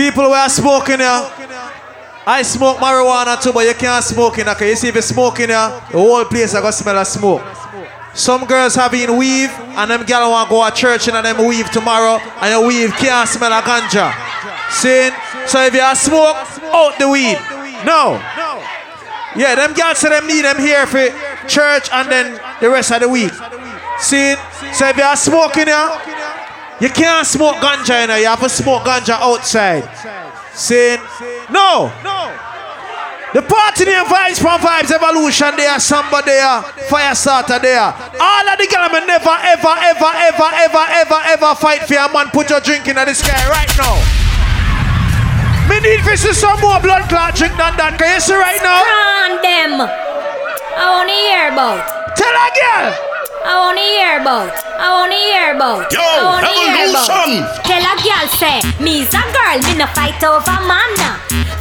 [0.00, 1.30] People who are smoking here.
[2.26, 4.68] I smoke marijuana too, but you can't smoke in here.
[4.70, 7.42] You see if you smoke in here, the whole place I got smell of smoke.
[8.14, 11.46] Some girls have been weave, and them girls want to go to church and them
[11.46, 14.08] weave tomorrow, and your weave can't smell of ganja.
[14.72, 15.10] See?
[15.46, 16.36] So if you are smoke,
[16.72, 17.36] out the weed.
[17.84, 18.16] No.
[19.36, 21.12] Yeah, them girls say them need them here for
[21.46, 23.32] church and then the rest of the week.
[23.98, 24.34] See?
[24.72, 25.90] So if you are smoking here,
[26.80, 28.18] you can't smoke ganja in here.
[28.18, 29.84] You have to smoke ganja outside.
[30.54, 30.96] See?
[31.50, 31.92] No.
[32.02, 32.50] No.
[33.32, 37.78] The party name Vybz from Vybz Evolution there, somebody there, Fire Starter there.
[37.78, 42.26] All of the girls never, ever, ever, ever, ever, ever, ever fight for a man.
[42.34, 43.94] Put your drink in the sky right now.
[45.70, 47.94] Me need to see some more blood clot drink than that.
[47.96, 48.82] Can you see right now?
[48.82, 49.86] Run them.
[50.74, 52.16] I wanna hear about.
[52.18, 53.09] Tell a girl.
[53.40, 54.52] I wanna hear about.
[54.76, 55.88] I wanna hear about.
[55.92, 57.08] Yo, I wanna hear about.
[57.64, 60.92] Tell a girl say, me's a girl, me no fight over man.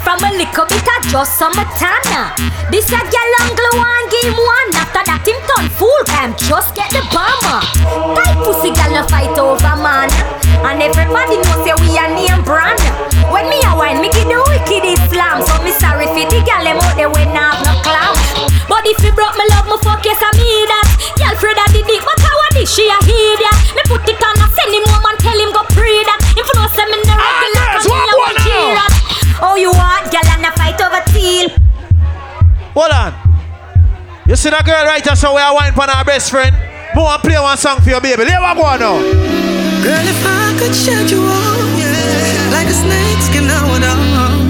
[0.04, 2.36] From a little bit of just some tana.
[2.68, 4.70] This a girl angle one game one.
[4.76, 7.64] After that him turn full time, just get the bomber.
[8.12, 10.12] Tight pussy girl no fight over man.
[10.68, 12.80] And everybody know say we a name brand.
[13.32, 15.48] When me a wine, me give the wicked Islam.
[15.48, 18.20] So me sorry for the girl them out there when I have no clown.
[18.68, 20.88] But if you broke my love, me fuck yes I me that.
[21.20, 21.69] Girl Fred a did
[22.00, 23.56] it, but how a this she a hear that.
[23.76, 26.20] Me put it on, I send him home and tell him go pray that.
[26.40, 28.80] If you know say me no ah, regular, yes, come what here one now?
[28.80, 28.92] that.
[29.44, 31.48] Oh you want girl and a fight over teal.
[32.76, 33.12] Hold on.
[34.28, 36.56] You see that girl right there, so we are wine for our best friend.
[36.96, 38.24] Go and play one song for your baby.
[38.24, 38.98] Let what go on now.
[39.84, 44.50] Girl, if I could shed you off, yeah, like a snake skin out on.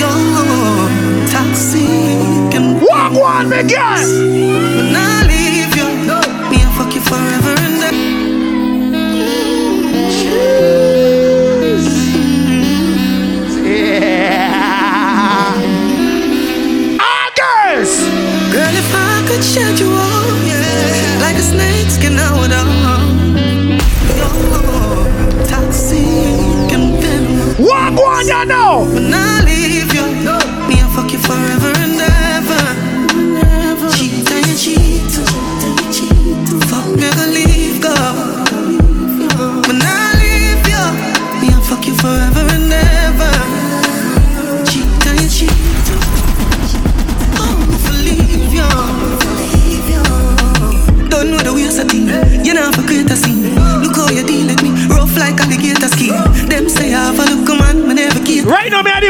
[0.00, 0.88] You're
[1.28, 5.39] toxic and What go on, girl?
[19.40, 22.14] On, you off, yeah, like the snakes can
[28.44, 28.59] know?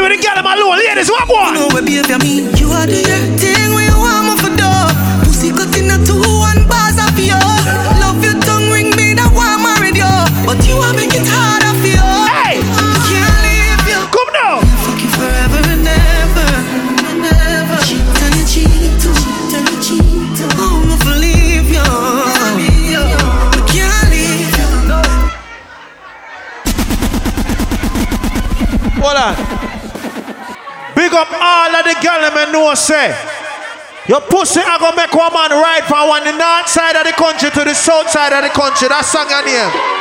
[0.01, 0.71] With the girl my low.
[0.71, 1.53] Ladies, what go on?
[1.53, 2.55] know behavior mean.
[2.57, 3.30] You are the
[31.51, 33.11] all of the girl and know say.
[34.07, 37.13] Your pussy I gonna make one man ride from one the north side of the
[37.13, 38.87] country to the south side of the country.
[38.87, 40.00] That song your name.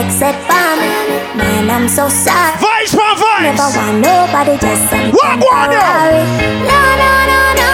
[0.00, 0.12] Don't
[0.48, 0.88] for me.
[1.36, 2.56] Man, I'm so sorry.
[2.56, 3.76] Vibes from Never vibes.
[3.76, 6.24] want nobody just some What temporary.
[6.64, 7.70] No, no, no, no.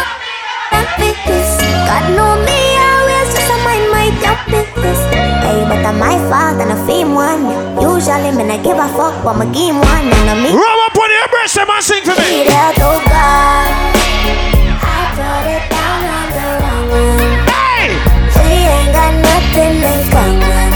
[0.74, 1.50] Not with this.
[1.86, 5.00] God know me always just a mind my job business.
[5.46, 7.46] Hey, but I'm my fault and I fame one.
[7.78, 10.50] Usually, me not give a fuck, but my game one and I me.
[10.50, 12.42] Rub up on your breast and man sing for me.
[12.50, 13.70] Help, oh God.
[14.82, 17.38] I put it down on the wrong one.
[17.46, 17.86] Hey!
[18.34, 20.75] We ain't got nothing in common.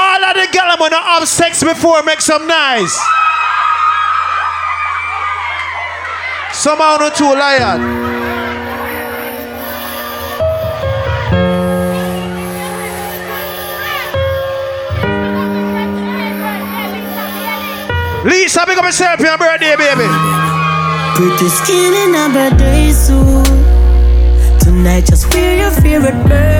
[0.00, 2.94] All of the girls when have sex before, make some noise.
[6.52, 7.80] Somehow not too lion.
[18.24, 20.06] Lisa, big up yourself your birthday, baby.
[21.16, 24.60] Pretty skin in a birthday suit.
[24.60, 26.57] Tonight, just wear your favorite perfume.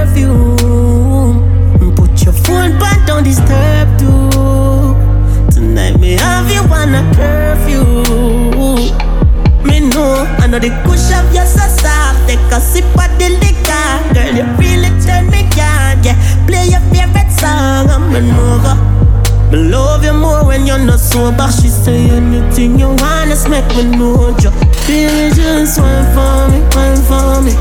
[10.59, 12.27] Know, I the push of your so soft.
[12.27, 14.15] Take a sip of the liquor.
[14.15, 16.03] Girl, you really turn me on.
[16.03, 16.17] Yeah,
[16.47, 17.91] play your favorite song.
[17.91, 18.77] I'm an over.
[19.51, 21.49] Me love you more when you're not sober.
[21.51, 24.51] She say anything you want, just make me know you.
[24.87, 27.55] Baby, just wine for me, wine for me.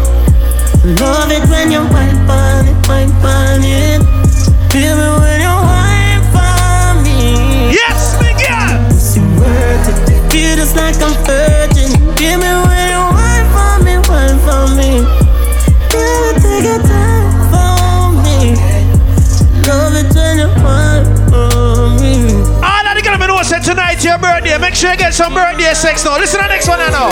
[1.00, 4.00] Love it when you wine for me, wine for me.
[4.71, 7.71] Feel me when you wine for me.
[7.71, 8.83] Yes, me girl.
[9.39, 10.31] Worth it.
[10.31, 12.15] Feel just like I'm virgin.
[12.15, 12.66] Give me
[24.27, 24.57] birthday.
[24.57, 26.18] Make sure you get some birthday sex now.
[26.18, 27.09] Listen to the next one I know.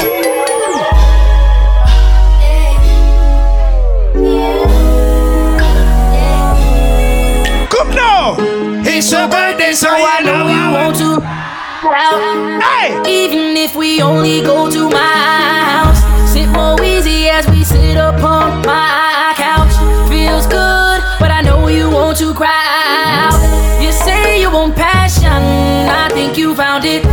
[7.69, 8.35] Come now.
[8.87, 11.21] It's your birthday, so I know you want to.
[12.65, 12.87] Hey!
[13.07, 15.15] Even if we only go to my
[15.71, 16.01] house,
[16.33, 19.73] sit more easy as we sit upon my couch.
[20.09, 23.39] Feels good, but I know you want to cry out.
[23.81, 27.04] You say you want passion I think you found it.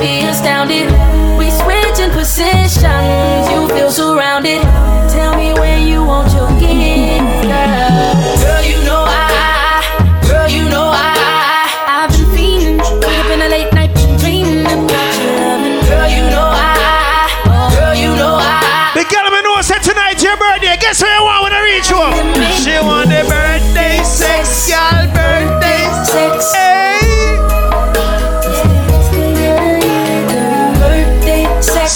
[0.00, 0.90] Be astounded.
[1.38, 4.87] We switch in positions, you feel surrounded.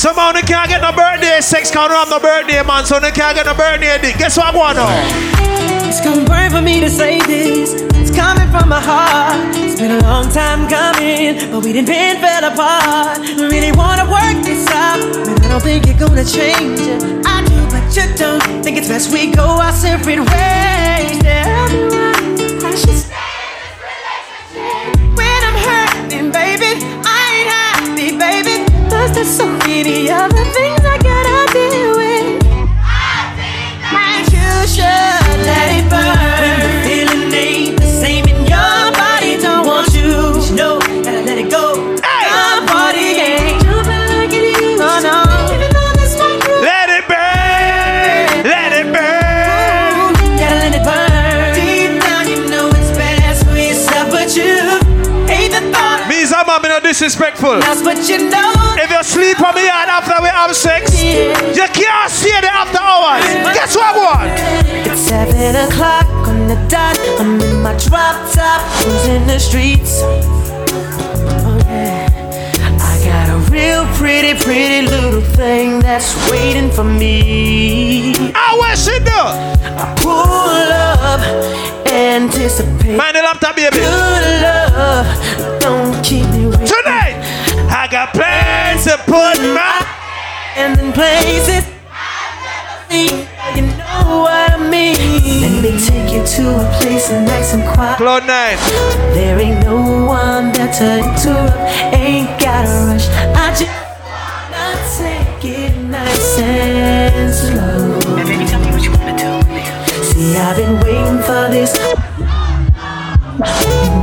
[0.03, 3.37] Somehow they can't get no birthday sex, can't have no birthday man, so they can't
[3.37, 4.19] get no birthday dick.
[4.19, 4.91] Guess what I want now?
[5.87, 7.75] It's gonna for me to say this.
[7.95, 9.55] It's coming from my heart.
[9.55, 13.21] It's been a long time coming, but we didn't been fell apart.
[13.23, 17.01] I really wanna work this out, but I don't think you're gonna change it.
[17.25, 18.65] I do, but you don't.
[18.65, 21.23] Think it's best we go our separate ways.
[21.23, 23.12] Tell me why I should
[29.23, 32.43] there's so many other things I gotta deal with.
[32.83, 36.43] I think that you should let it burn.
[36.43, 40.43] When the feeling ain't the same in your body, don't want you.
[40.43, 41.95] You know, gotta let it go.
[42.03, 42.35] Hey.
[42.35, 45.55] Your body ain't jumping like it used oh, no.
[45.55, 46.59] Even though this might grow.
[46.59, 48.43] Let it burn.
[48.43, 50.03] Let it burn.
[50.03, 51.55] Ooh, gotta let it burn.
[51.55, 54.83] Deep down, you know it's best for yourself, but you
[55.31, 56.11] hate the thought.
[56.11, 57.63] Means I'm not being disrespectful.
[57.63, 58.62] That's what you know.
[58.79, 61.33] If you sleep on me and after we have sex, you
[61.73, 63.25] can't see it after hours.
[63.55, 64.31] Guess what I want?
[64.87, 66.99] It's seven o'clock on the dot.
[67.21, 70.01] I'm in my drop top, cruising the streets.
[70.03, 72.09] Oh yeah.
[72.81, 78.15] I got a real pretty, pretty little thing that's waiting for me.
[78.35, 79.11] I wish it do.
[79.13, 81.21] I pull up,
[81.87, 82.97] anticipate.
[82.97, 83.77] Mind the laptop, baby.
[83.77, 86.67] Good love, don't keep me waiting.
[86.67, 87.22] Tonight,
[87.93, 89.85] got plans to put my
[90.57, 91.63] hands in places.
[91.93, 93.29] I've never seen.
[93.55, 94.97] You know what I mean.
[95.43, 97.99] Let me take you to a place and nice and quiet.
[97.99, 98.57] Cloud nine.
[99.13, 101.53] There ain't no one there to interrupt.
[101.93, 103.09] Ain't gotta rush.
[103.37, 103.69] I just
[104.49, 108.17] not take it nice and slow.
[108.17, 109.33] And baby, tell me what you wanna do.
[110.03, 111.77] See, I've been waiting for this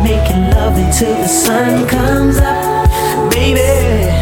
[0.05, 2.68] making love until the sun comes up.
[3.29, 3.62] Baby,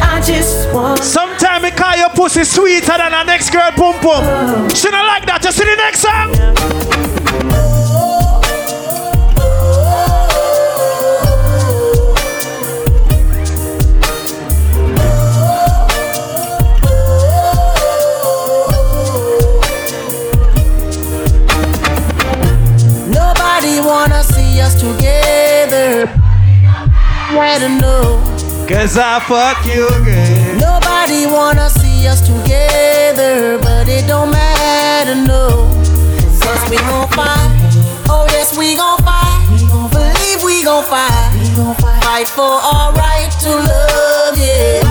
[0.01, 0.99] I just want.
[1.03, 4.69] Sometimes we call your pussy sweeter than our next girl pum pum.
[4.69, 5.41] She not like that.
[5.41, 6.31] Just see the next song.
[23.09, 23.79] Nobody
[24.11, 26.07] to see us together.
[27.37, 28.26] Where to know.
[28.67, 30.59] Cause I fuck you again.
[30.59, 35.71] Nobody wanna see us together, but it don't matter, no.
[36.43, 37.47] Cause we gon' fight.
[38.11, 39.39] Oh yes, we gon' fight.
[39.55, 41.31] We gon' believe we gon' fight.
[42.03, 44.83] Fight for our right to love, yeah.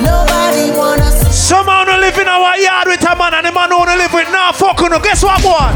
[0.00, 3.52] Nobody wanna see Some man wanna live in our yard with a man and the
[3.52, 4.98] man wanna live with nah fuck no.
[4.98, 5.68] Guess what boy?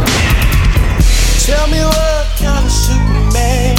[1.44, 3.76] Tell me what kind of Superman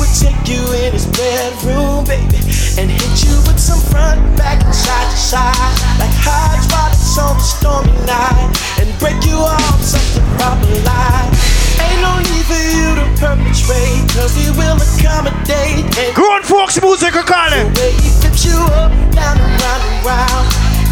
[0.00, 2.40] would take you in his bedroom, baby,
[2.78, 7.40] and hit you with some front, back, and side to side, like hydraulics on a
[7.40, 11.32] stormy night, and break you off something proper like.
[11.80, 15.88] Ain't no need for you to perpetrate, cause he will accommodate.
[16.12, 19.98] Grown folks music we call the way he flips you up, down and round and
[20.04, 20.44] round,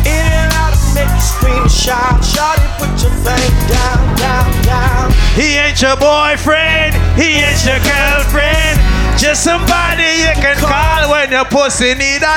[0.09, 2.17] in and out, make you scream and shout.
[2.25, 5.13] Shawty, put your thing down, down, down.
[5.37, 8.94] He ain't your boyfriend, he ain't your girlfriend.
[9.17, 12.35] Just somebody you can call when your pussy need a.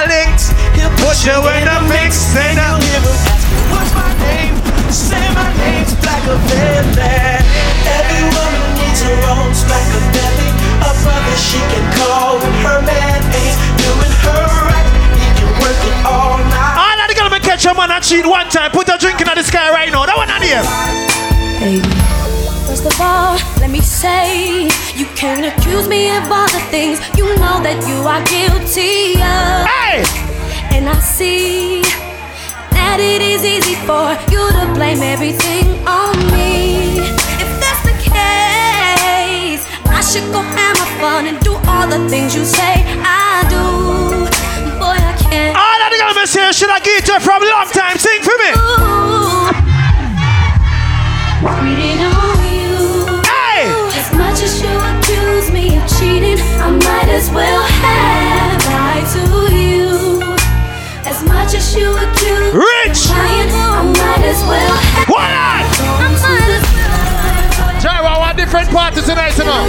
[0.77, 4.53] He'll Put you in the mix, Then him ask what's my name?
[4.93, 7.41] Say my name's Blackavelli.
[7.81, 10.49] Every woman needs her own Blackavelli.
[10.85, 14.87] A brother she can call when her man ain't doing her right.
[15.17, 16.77] He can work it all night.
[16.77, 18.69] All of the girls catch a man and cheat one time.
[18.71, 20.05] Put a drink in the sky right now.
[20.05, 21.96] That one on here.
[22.77, 27.25] First of all, let me say, you can't accuse me of all the things you
[27.41, 29.65] know that you are guilty of.
[29.65, 30.05] Hey!
[30.77, 31.81] And I see
[32.77, 37.01] that it is easy for you to blame everything on me.
[37.41, 42.35] If that's the case, I should go have my fun and do all the things
[42.35, 44.29] you say I do.
[44.77, 45.57] Boy, I can't.
[45.57, 47.97] All of the girls me say should I get you from long time.
[47.97, 48.53] Sing for me.
[48.53, 49.36] Ooh.
[57.17, 60.21] I as well have lied to you.
[61.01, 63.09] As much as you accuse Rich!
[63.09, 65.09] lying, I might as well have.
[65.09, 65.65] What on?
[65.65, 67.81] I might as well.
[67.81, 69.65] Gyro, I want different parties tonight, you know.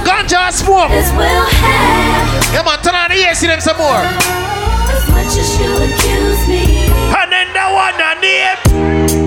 [0.00, 0.88] Ganja smoke.
[0.96, 2.54] As well have.
[2.54, 3.92] Yeah, man, turn on the AC them some more.
[3.92, 6.88] As much as you accuse me.
[6.88, 9.21] And then the one on the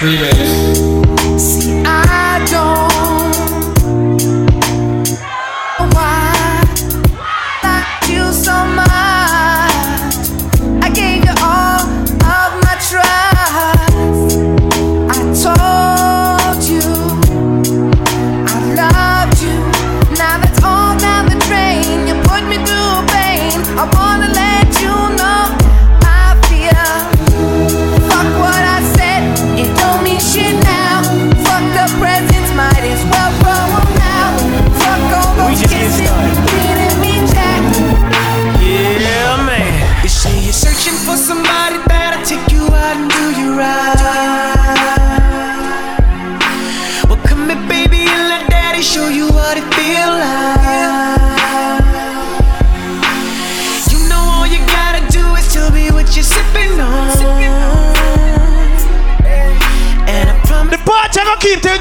[0.00, 0.59] See,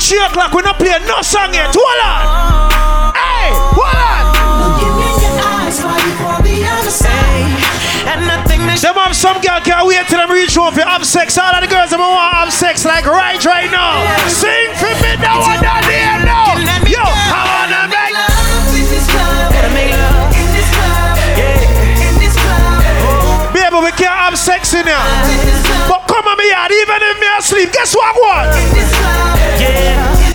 [0.09, 0.51] 3 o'clock.
[0.53, 1.69] We not play no song yet.
[1.69, 3.13] Hold on.
[3.13, 4.39] Hey, hold on.
[9.13, 11.37] Some girl can't wait till them reach home for have sex.
[11.37, 13.99] All of the girls them want have sex like right right now.
[14.29, 15.61] Sing for me now and
[16.23, 16.55] now.
[16.87, 18.15] Yo, I wanna make
[23.53, 25.98] Baby, we can't have sex in here.
[26.99, 28.49] Even if me asleep, guess what I want?
[29.61, 30.29] Yeah.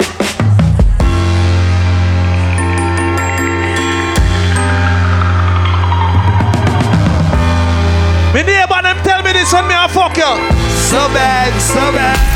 [8.33, 10.23] Me neighbor them tell me this when me a fuck you.
[10.88, 12.34] So bad, so bad.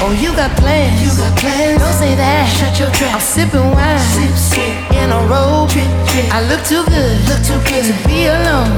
[0.00, 1.02] Oh, you got plans.
[1.02, 1.82] You got plans.
[1.82, 2.46] Don't say that.
[2.46, 3.18] Shut your trap.
[3.18, 3.98] I'm sipping wine.
[3.98, 4.72] Sip, sip.
[4.94, 5.68] In a robe.
[5.74, 6.30] Drip, drip.
[6.30, 7.18] I look too good.
[7.26, 8.70] Look too good to be alone.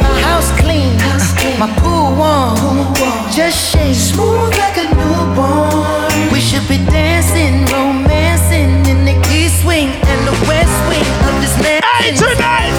[0.00, 0.96] My house clean.
[0.96, 1.60] House clean.
[1.60, 2.56] My pool warm.
[2.56, 3.28] Pool warm.
[3.36, 3.94] Just shake.
[3.94, 6.32] Smooth like a newborn.
[6.32, 11.56] We should be dancing, romancing in the east wing and the west wing of this
[11.60, 11.84] man.
[12.00, 12.72] Hey, tonight,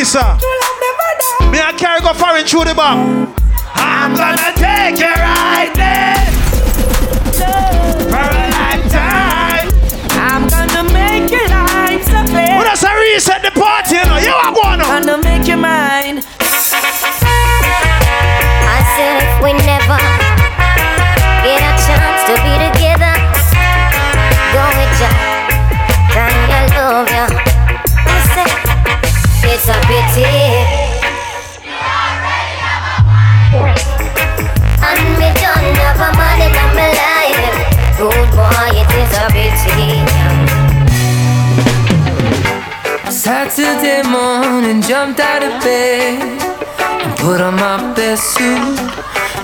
[0.00, 1.50] do have a visa, true love never die.
[1.50, 2.96] me I carry go foreign through the back.
[3.74, 6.26] I'm gonna take you right there
[8.08, 9.68] for a lifetime.
[10.16, 12.56] I'm gonna make your life so clear.
[12.56, 14.18] What does I reset the party, you know?
[14.18, 15.02] You are going on.
[15.06, 16.22] Gonna make you mine.
[43.50, 48.78] Saturday morning, jumped out of bed and put on my best suit.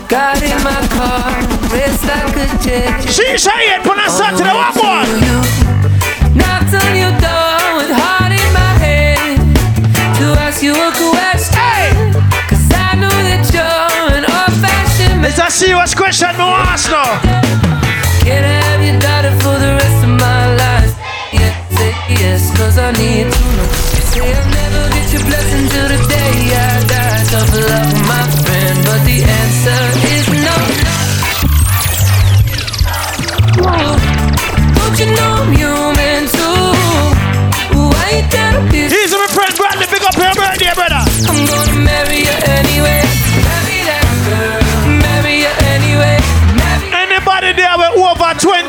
[0.09, 1.35] Got in my car,
[1.75, 3.03] raced like a jet.
[3.11, 5.11] She say it when I start to the one.
[5.27, 9.39] You knocked on your door with heart in my head
[10.19, 12.15] to ask you a question.
[12.47, 15.31] Cause I know that you're an old fashioned man.
[15.31, 17.46] It's a serious question, no ask now.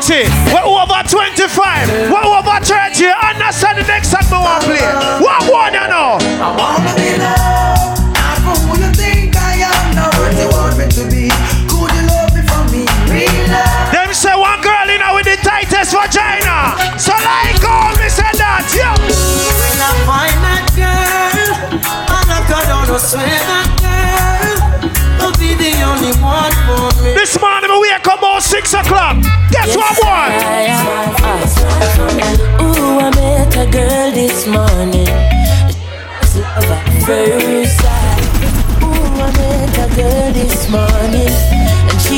[0.08, 4.80] 20, with over 25, with over 30, understand the next song we want to play?
[5.20, 6.16] What one you know?
[6.16, 10.80] I wanna be loved, not for who you think I am, not what you want
[10.80, 11.28] me to be.
[11.68, 12.88] Could you love me for me?
[13.12, 13.92] Real love.
[13.92, 16.72] Them say one girl in there with the tightest vagina.
[16.96, 18.88] So like all me said that, yo.
[18.96, 22.88] When I find that girl, and I got on
[28.18, 29.16] about 6 o'clock.
[29.50, 30.28] Guess what, boy?
[32.62, 35.08] Ooh, I met a girl this morning.
[36.22, 38.22] It's love at first sight.
[38.82, 41.32] Ooh, I met a girl this morning,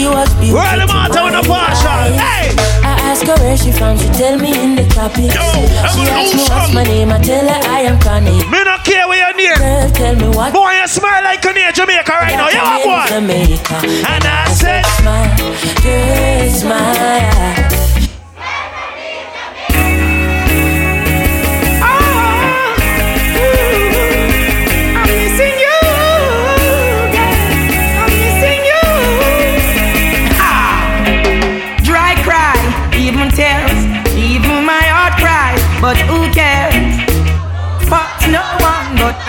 [0.00, 0.64] she was beautiful.
[0.64, 2.16] Where the matter with the partial?
[2.16, 2.48] Hey!
[2.80, 5.34] I asked her where she from, she tell me in the tropics.
[5.36, 5.44] Yo,
[5.92, 8.40] She asked me what's my name, I tell her I am Connie.
[8.48, 9.56] Me not care where you're near.
[9.56, 12.48] Girl, tell me what Boy, you smile like you're near Jamaica right now.
[12.48, 13.08] You are.
[13.08, 13.76] Jamaica.
[14.08, 15.36] And I said, Smile,
[15.84, 17.79] girl, smile.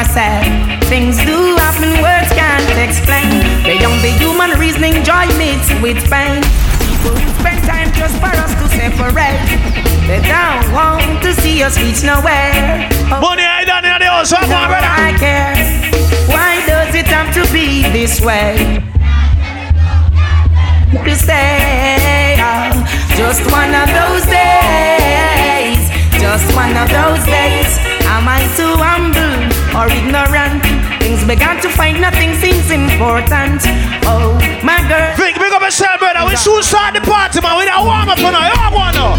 [0.01, 0.83] But myself.
[0.85, 3.29] Things do happen, words can't explain.
[3.63, 6.41] Beyond the human reasoning, joy mixed with pain.
[6.89, 9.41] People who spend time just for us to separate.
[10.07, 12.89] They don't want to see us reach nowhere.
[13.11, 14.31] Oh, Money I done in the house.
[14.31, 14.87] What, now brother?
[14.87, 15.55] I care.
[16.27, 18.83] Why does it have to be this way?
[21.05, 22.71] To say, oh,
[23.15, 25.81] just one of those days,
[26.19, 27.90] just one of those days.
[28.21, 29.33] Am I too humble
[29.73, 30.61] or ignorant?
[31.01, 33.65] Things began to find nothing seems important.
[34.05, 35.17] Oh, my girl.
[35.17, 36.29] Vic, big up yourself, brother.
[36.29, 37.57] We soon start the party, man.
[37.57, 38.45] We don't warm up for now.
[38.45, 39.17] You are one now.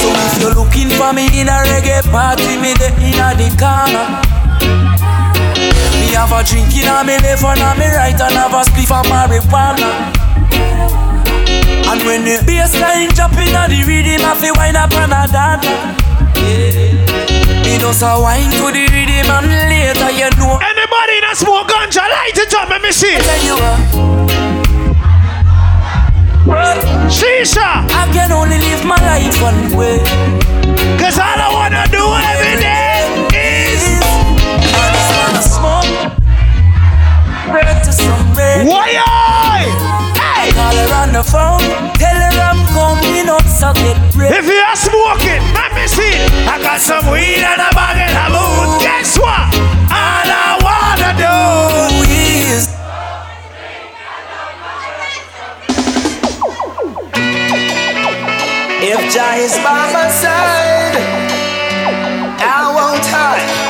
[0.00, 3.52] So if you're looking for me in a reggae party, me the in a the
[3.60, 4.08] corner.
[6.00, 8.64] Me have a drink in a me left and a me right and have a
[8.72, 10.16] spliff of marijuana.
[11.92, 15.12] And when the bass line drop in a the rhythm, I feel wine up and
[15.12, 15.68] a dance.
[16.40, 17.31] Yeah.
[17.62, 20.58] Me just a wine to the rhythm and later you know.
[20.58, 23.16] Anybody that smoke ganja, light it up, let me see.
[23.18, 23.78] Tell you what.
[27.08, 29.98] Shisha, I can only live my life one way.
[30.98, 33.82] cause all I wanna do every day is.
[34.74, 35.90] I just wanna smoke.
[37.52, 38.66] Break to some bread.
[38.66, 39.31] Why?
[40.72, 41.92] call her on the phone.
[41.94, 44.36] Tell her I'm coming up, so get ready.
[44.36, 46.14] If you are smoking, let me see.
[46.48, 48.80] I got some weed and a bag in a moon.
[48.80, 49.52] Guess what?
[49.92, 51.36] All I wanna do
[52.10, 52.68] is.
[58.84, 60.96] If Jah is by my side,
[62.40, 63.61] I won't hide.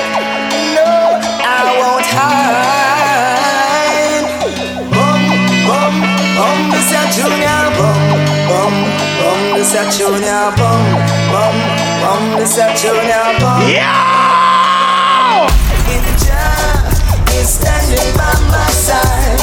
[10.03, 10.83] This a junior bum,
[11.31, 11.57] bum,
[12.03, 13.63] bum, this a junior bum.
[13.71, 15.47] Yeah!
[15.87, 19.39] If Jah is standing by my side,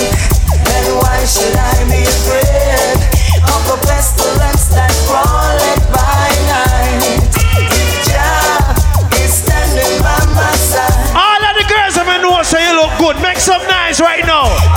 [0.67, 2.99] then why should I be afraid
[3.39, 7.23] of a pestilence that crawleth by night?
[7.39, 8.75] If Jah
[9.23, 13.21] is standing by my side, All of the girls I'm know say you look good.
[13.21, 14.68] Make some nice right now.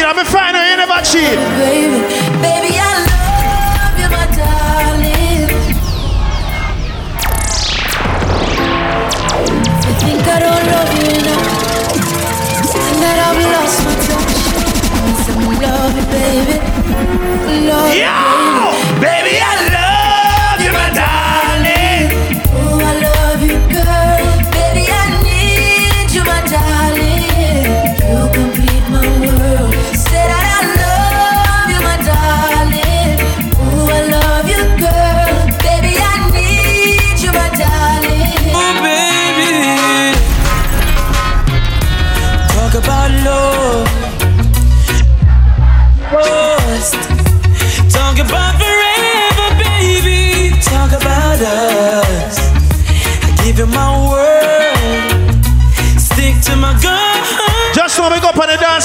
[0.00, 0.08] Cheat.
[0.08, 1.36] I'm a find out you never cheat.
[1.60, 2.00] Baby,
[2.40, 5.48] baby, I love you, my darling.
[9.84, 11.48] You think I don't love you enough?
[12.80, 14.34] And that I've lost my touch.
[15.26, 16.56] Some love you, baby.
[17.68, 18.10] Love you, Yo!
[18.10, 18.49] Baby,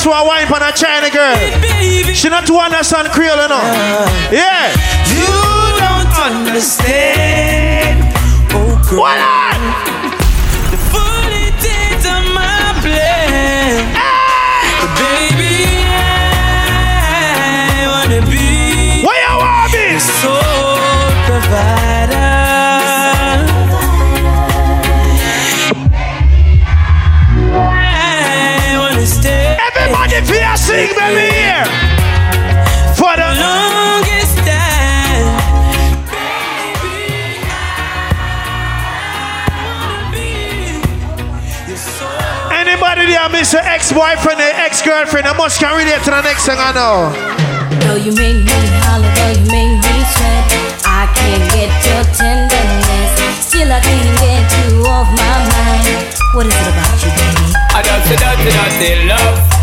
[0.05, 1.35] dance floor, wine on a China girl.
[2.13, 3.61] She not to understand Creole, know.
[4.31, 4.71] Yeah.
[5.09, 5.25] you
[5.79, 6.13] don't
[6.45, 8.13] understand.
[8.51, 9.54] Oh, girl.
[43.45, 45.27] Anybody there miss an ex-boyfriend or ex-girlfriend?
[45.27, 47.13] I must can relate to the next thing I know.
[47.85, 50.45] Though you make me holler, though you make me sweat,
[50.85, 53.45] I can't get your tenderness.
[53.45, 56.17] Still, I can't get you off my mind.
[56.33, 57.53] What is it about you, baby?
[57.69, 59.54] I don't say dirty, dirty love.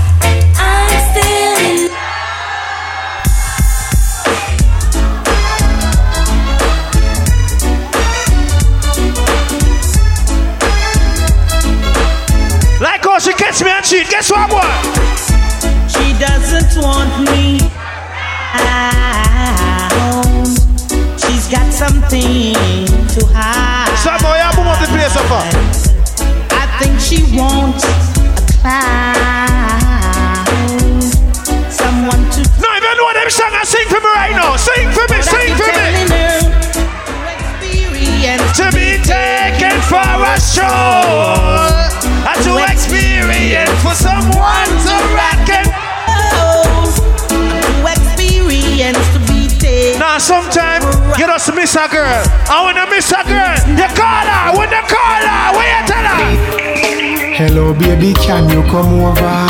[51.73, 52.25] Miss a girl.
[52.53, 54.59] And when you miss a girl, you call her.
[54.59, 57.33] When you call her, what you tell her?
[57.33, 59.49] Hello, baby, can you come over?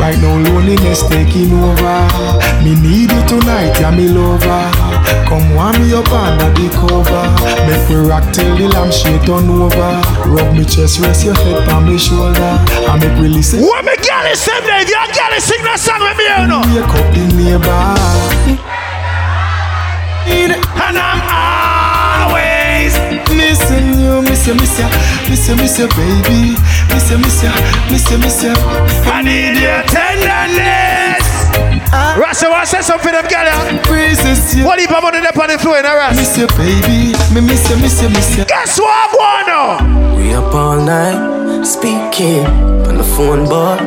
[0.00, 2.08] Right now, loneliness taking over.
[2.64, 4.64] Me need you tonight, yeah, me lover.
[5.28, 7.24] Come warm me up under the cover.
[7.68, 10.00] Make we rock till the lampshade turn over.
[10.24, 12.56] Rub me chest, rest your head on my shoulder.
[12.88, 13.60] I make we listen.
[13.60, 14.88] What me girl is sing there?
[14.88, 16.64] Your girl is sing that song with me, you know.
[16.72, 18.37] Wake up the neighbor.
[20.28, 21.20] And I'm
[22.28, 22.92] always
[23.32, 24.88] missing you, miss you, miss you,
[25.28, 26.52] miss you, miss you, baby,
[26.92, 27.52] miss you, miss you,
[27.90, 28.52] miss you, miss you.
[29.08, 31.24] I need your tenderness.
[31.90, 32.20] Uh.
[32.20, 33.82] Rasta want say something them girl yeah?
[33.84, 34.64] Praises you.
[34.64, 36.16] What if I'm on the on the floor in a Ras?
[36.16, 38.44] Miss you, baby, me miss you, miss you, miss you.
[38.44, 40.16] Guess what I want now?
[40.16, 42.44] We up all night speaking
[42.84, 43.80] on the phone, boy,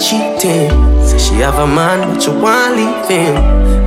[0.00, 0.70] cheating.
[1.04, 3.36] Say she have a man, but you want leave him.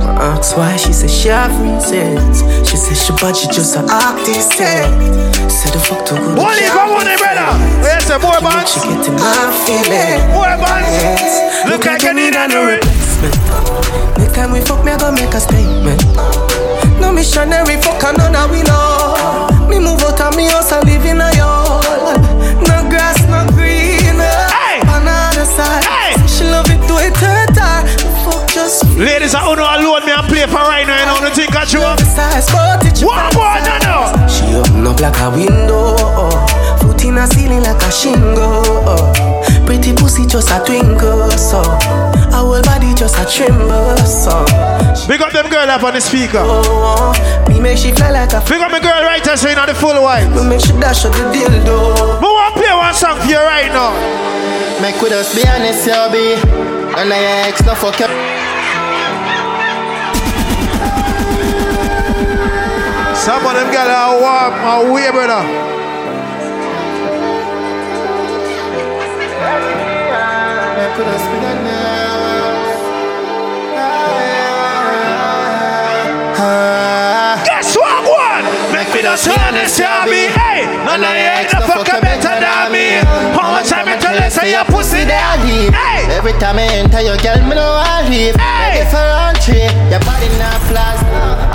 [0.00, 2.42] I ask why, she say she have reasons.
[2.68, 4.52] She say she but she just a artist.
[4.58, 6.36] Say the fuck to good.
[6.36, 7.50] What if I want it better?
[7.84, 8.72] Yes, sir, boy bands.
[8.72, 10.20] She get getting my feeling.
[10.34, 10.90] More bands.
[11.00, 11.66] Yes.
[11.68, 13.36] Look like I need an replacement.
[14.18, 16.02] Next time we fuck, me I go make a statement.
[17.00, 19.48] No missionary fuck, and none of we know.
[19.68, 21.59] Me move out of me house and live in a yard.
[29.00, 30.92] Ladies, I don't know alone me and play for right now.
[31.00, 31.96] You know the thing got you up.
[32.04, 33.96] size, but it One boy, no, no.
[34.28, 35.96] She open up like a window.
[36.84, 38.60] Foot in a ceiling like a shingle.
[39.64, 41.32] Pretty pussy just a twinkle.
[41.32, 41.64] So
[42.36, 43.96] our whole body just a tremble.
[44.04, 44.44] So
[45.08, 46.44] Big up them girl up on the speaker.
[46.44, 47.16] oh,
[47.48, 49.74] me make she fly like a Big up my girl right there saying on the
[49.74, 50.28] full white.
[50.28, 52.20] Me make she dash out the dildo.
[52.20, 53.96] But want play one song for you right now.
[54.84, 56.36] Make with us be honest, yo, be.
[57.00, 58.29] And I ex no fuck you.
[63.20, 65.44] Some of them girl are warm, are way brother.
[70.72, 72.80] Make with us be honest.
[77.44, 78.44] Guess what one?
[78.72, 80.32] Make me yeah, me.
[80.32, 83.04] Hey, none of you ain't no fucker better than me.
[83.36, 85.36] How much time tell you say your pussy there?
[85.68, 88.36] Hey, Every time I enter your girl, me know I leave.
[88.36, 89.09] Hey.
[89.50, 91.00] Make it for entry, your body not flaws.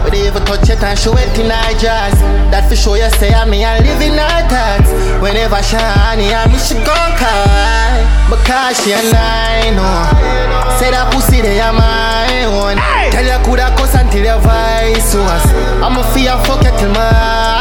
[0.04, 2.14] But even touch it and show it in our jazz.
[2.52, 4.92] That for sure you say I me and live in our thoughts.
[5.22, 8.04] Whenever shiny, I me she gon' cry.
[8.30, 10.76] Because she and I know.
[10.78, 12.78] Say that pussy they are my own.
[12.78, 12.82] Oh.
[12.82, 13.10] Hey.
[13.12, 15.46] Tell you coulda cuss until your voice was.
[15.50, 15.86] Oh.
[15.88, 17.10] I'ma feel fuck you till my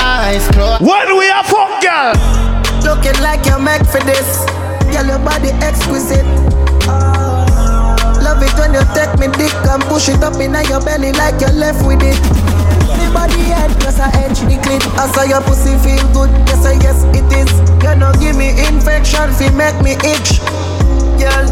[0.03, 0.81] eyes close.
[0.81, 2.13] when we are fuck girl.
[2.83, 4.45] Looking like you're made for this.
[4.93, 6.27] Girl, your body exquisite.
[8.35, 11.41] Love it when you take me dick and push it up in your belly like
[11.41, 12.19] you're left with it.
[12.99, 14.83] Me body head plus I edge the clit.
[14.99, 16.35] I saw your pussy feel good.
[16.51, 17.47] Yes, I yes it is.
[17.79, 20.43] You know give me infection, fi make me itch.
[21.15, 21.47] Girl.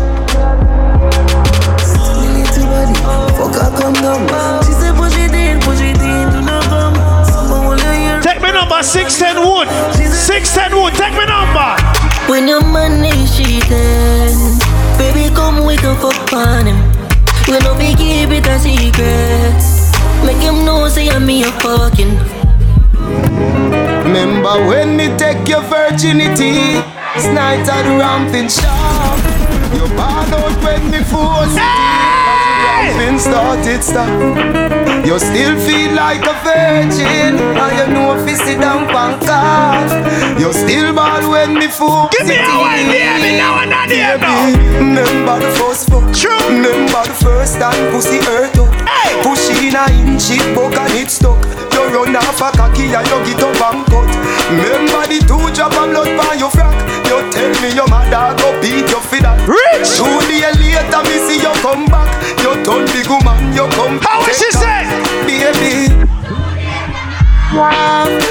[2.18, 2.98] Little body,
[3.38, 4.26] fuck her come down.
[4.66, 6.98] She say push it in, push it in, do not come.
[7.30, 8.18] Someone will hear.
[8.22, 9.70] Take me number 610 Wood.
[9.94, 11.78] 610 Wood, take me number.
[12.26, 13.12] When your money
[15.02, 16.78] baby come we can fuck on him.
[17.48, 19.60] We no be keep it a secret.
[20.26, 22.14] Make him know say I'm me a fucking.
[24.06, 26.78] Remember when me take your virginity?
[27.16, 29.18] It's night at the ramping shop.
[29.74, 31.56] You ball out when me force
[32.82, 33.20] it.
[33.20, 34.10] Started stop.
[35.06, 37.38] You still feel like a virgin.
[37.38, 39.90] And you know if you sit down pancart.
[40.38, 42.46] You still ball when me force Give me it.
[42.46, 44.46] a one, baby, now and then, here now.
[44.78, 46.06] Remember the first fuck.
[46.14, 46.38] True.
[46.50, 48.72] Remember the first time pussy hurt up.
[48.88, 49.22] Hey.
[49.22, 51.38] Push in a inch it buck and it stuck.
[51.72, 54.10] You run off a cocky and you get up and cut.
[54.50, 56.91] Remember the two drop of blood by your frack.
[57.12, 59.36] You tell me your mother go beat you for that.
[59.44, 60.00] Rich.
[60.00, 62.08] Two days later me see you come back.
[62.40, 64.00] You turn big woman, you come.
[64.00, 64.88] How is she say?
[65.28, 65.92] Baby.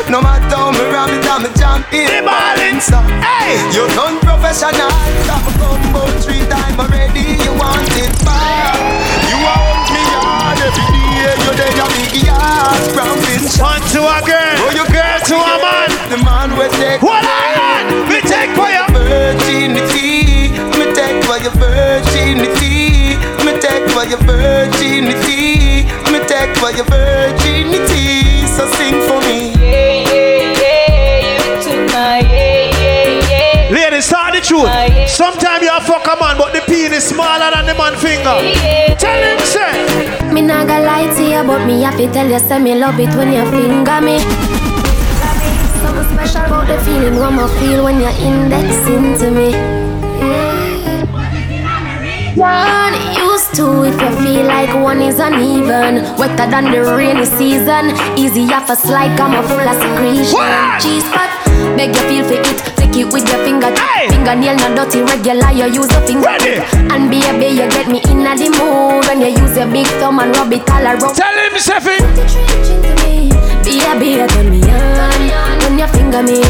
[0.10, 2.10] No matter how me ram it, I'm a champion.
[2.10, 2.82] The ballin'.
[2.82, 3.54] So, Hey.
[3.70, 4.90] you done professional.
[5.30, 7.38] Stop a combo three times already.
[7.38, 8.82] You want it back.
[9.30, 11.01] You want me hard every day.
[11.22, 12.82] You dead a big yard.
[12.96, 13.60] Promise.
[13.60, 15.90] One to a girl, Oh, you girl to a man.
[16.10, 18.84] The man will take What I want, me take for you.
[18.92, 20.50] virginity.
[20.78, 23.18] Me take for your virginity.
[23.46, 25.86] Me take for your virginity.
[26.12, 28.48] Me take for your virginity.
[28.48, 29.56] So sing for me.
[33.72, 34.68] Ladies, tell the truth.
[35.10, 38.36] Sometimes you fuck a man, but the penis smaller than the man finger.
[39.00, 39.72] Tell him, say,
[40.34, 42.98] Me nah gonna lie to you, but me have to tell you, say me love
[43.00, 44.18] it when you finger me.
[45.84, 49.52] Something special about the feeling one more feel when you're indexing to me.
[52.38, 57.92] One used to if you feel like one is uneven, wetter than the rainy season.
[58.18, 60.48] Easy off a slide, I'm a full of secretion.
[60.80, 61.32] Cheese pot,
[61.76, 62.81] make you feel for it.
[62.92, 63.72] Take it with your finger.
[64.10, 65.52] Fingernail not dirty, regular.
[65.52, 66.28] You use your finger.
[66.28, 66.60] Ready.
[66.92, 70.36] And baby, you get me in the mood when you use your big thumb and
[70.36, 71.16] rub it all around.
[71.16, 71.98] Tell him, Seffy.
[73.64, 76.44] Baby, you turn me on when you finger me.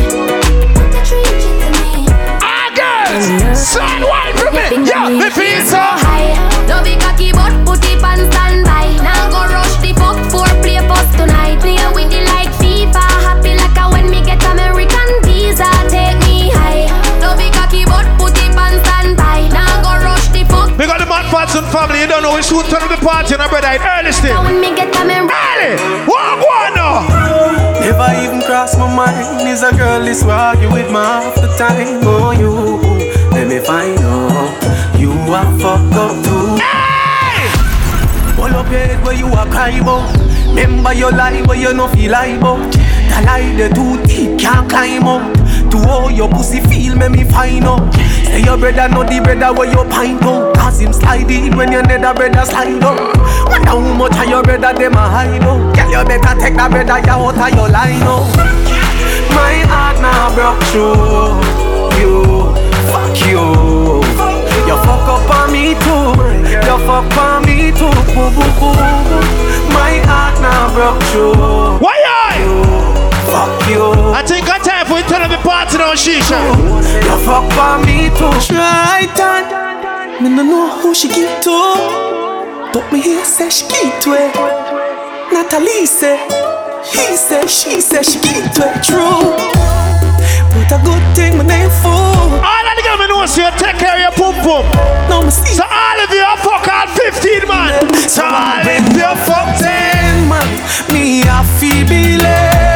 [2.42, 4.90] Ah, girls, son, wine for me.
[4.90, 6.34] Yeah, me feel so high.
[6.68, 8.71] Don't be cocky, but put it on standby.
[21.32, 22.02] We got the Mad Fatson family.
[22.02, 24.44] You don't know we soon turn the party, and brother, it early still.
[24.44, 25.32] When me get American.
[25.32, 25.80] Early.
[26.08, 27.62] Walk one now.
[27.82, 31.48] Never even cross my mind Is a girl this will argue with me half the
[31.58, 32.78] time Oh you,
[33.32, 37.50] let me find out You are fucked up too Hey!
[38.36, 40.16] Pull up your head where you are cry about
[40.50, 44.70] Remember your lie where you no feel like about The lie the too deep can't
[44.70, 45.34] climb up
[45.72, 47.92] To how your pussy feel make me find out
[48.26, 50.56] Say your brother not the brother where you pint out.
[50.56, 52.98] Cause him slide in when your nether brother slide up
[53.46, 55.76] Wonder how much of your brother them a hide out.
[55.76, 58.26] Girl you better take that brother you out of your line out.
[59.38, 61.38] My heart now broke through
[62.02, 62.54] You,
[62.90, 64.02] fuck you.
[64.66, 66.18] You fuck up on me too.
[66.50, 67.94] You fuck on me too.
[68.14, 68.74] Boo, boo, boo.
[69.74, 71.96] My heart now broke through Why
[72.42, 72.64] you?
[73.30, 73.86] Fuck you.
[74.12, 76.40] I think I time for you turn up the party now, Shisha.
[77.06, 78.32] You fuck on me too.
[78.48, 79.61] Try that
[80.22, 81.58] Me no know who she give to
[82.72, 84.36] But me hear say she give to it.
[85.34, 86.18] Natalie say
[86.86, 88.84] He say, she say she give to it.
[88.84, 89.34] True.
[90.54, 93.78] But a good thing my name fool All of the girls know so you take
[93.82, 94.66] care of your pum pum.
[95.10, 95.56] No, me see.
[95.56, 97.94] So all of you are fuck all 15 man.
[98.08, 100.48] So all of you fuck 10 man.
[100.94, 102.71] Me I feel believe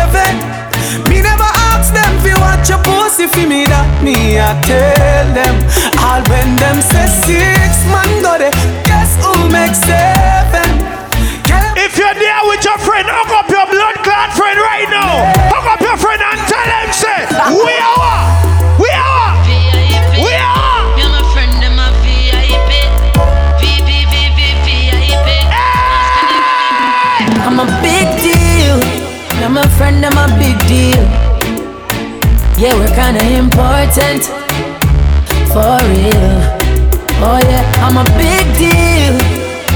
[2.25, 5.55] fi watch your pussy fi me that me I tell them.
[6.01, 8.55] All when them say six man go there,
[8.89, 10.81] guess who make seven?
[11.77, 15.29] If you're there with your friend, hook up your blood clot friend right now.
[15.53, 18.25] Hook up your friend and tell him say, we are?
[18.81, 19.38] We are?
[20.17, 22.89] We are You're my friend, I'm a VIP.
[23.61, 25.29] VIP, VIP, VIP.
[27.45, 28.81] I'm a big deal.
[29.39, 31.24] You're my friend, I'm a big deal.
[32.57, 34.23] Yeah, we're kinda important.
[35.51, 36.35] For real.
[37.19, 39.15] Oh yeah, I'm a big deal.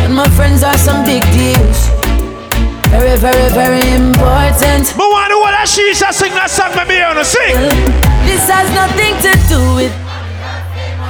[0.03, 1.89] And my friends are some big deals.
[2.87, 4.93] Very, very, very important.
[4.95, 7.53] But why do what that Shisha sing that song be on to sing?
[8.23, 9.93] This has nothing to do with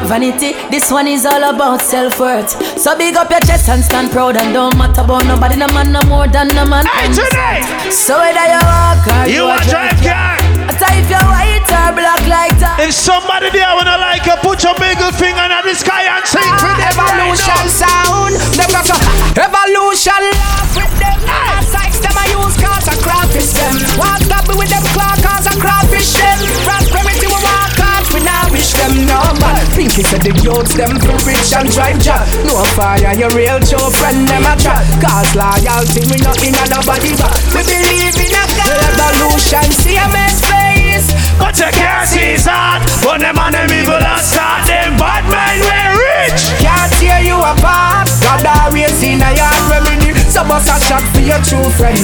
[0.09, 0.53] vanity.
[0.71, 2.79] This one is all about self-worth.
[2.79, 5.55] So big up your chest and stand proud and don't matter about nobody.
[5.55, 6.85] No man no more than no man.
[6.87, 7.61] Hey, today.
[7.91, 10.38] So whether you walk or You you, a drive car.
[10.77, 12.77] Tell if you're white or black like that.
[12.83, 16.45] If somebody there wanna like you, put your middle finger in the sky and sing
[16.61, 18.33] for them Evolution right sound.
[18.53, 18.97] Them got a
[19.39, 21.17] evolution laugh with them.
[21.65, 23.75] Sites them I use cause I crawfish them.
[23.97, 26.37] Walk me with them claw cause I crawfish them.
[26.65, 29.61] Prosperity we walk cause we now wish them no man.
[29.77, 32.25] Pinky said the youths them for rich and drive job.
[32.49, 34.81] No fire, your real true friend them a try.
[34.97, 41.07] Cause loyalty we not in a nobody but we believe in a Revolution, CMS face.
[41.39, 45.23] But you can't see his heart But them and them evil and start Them bad
[45.31, 48.11] men we rich Can't tear you apart.
[48.21, 50.13] God always in a yard remedy.
[50.29, 51.97] So bust a shot for your true friend.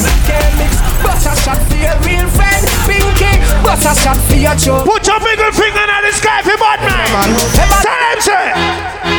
[1.04, 2.64] Bust a shot for your real friend.
[2.88, 4.82] Pinky, bust a shot for your true.
[4.84, 7.30] Put your middle finger in the sky for bad man.
[7.54, 9.15] Tell him say.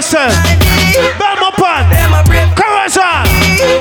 [0.00, 0.32] yourself.
[1.20, 1.84] Bell my pan.
[2.56, 3.20] Carousel.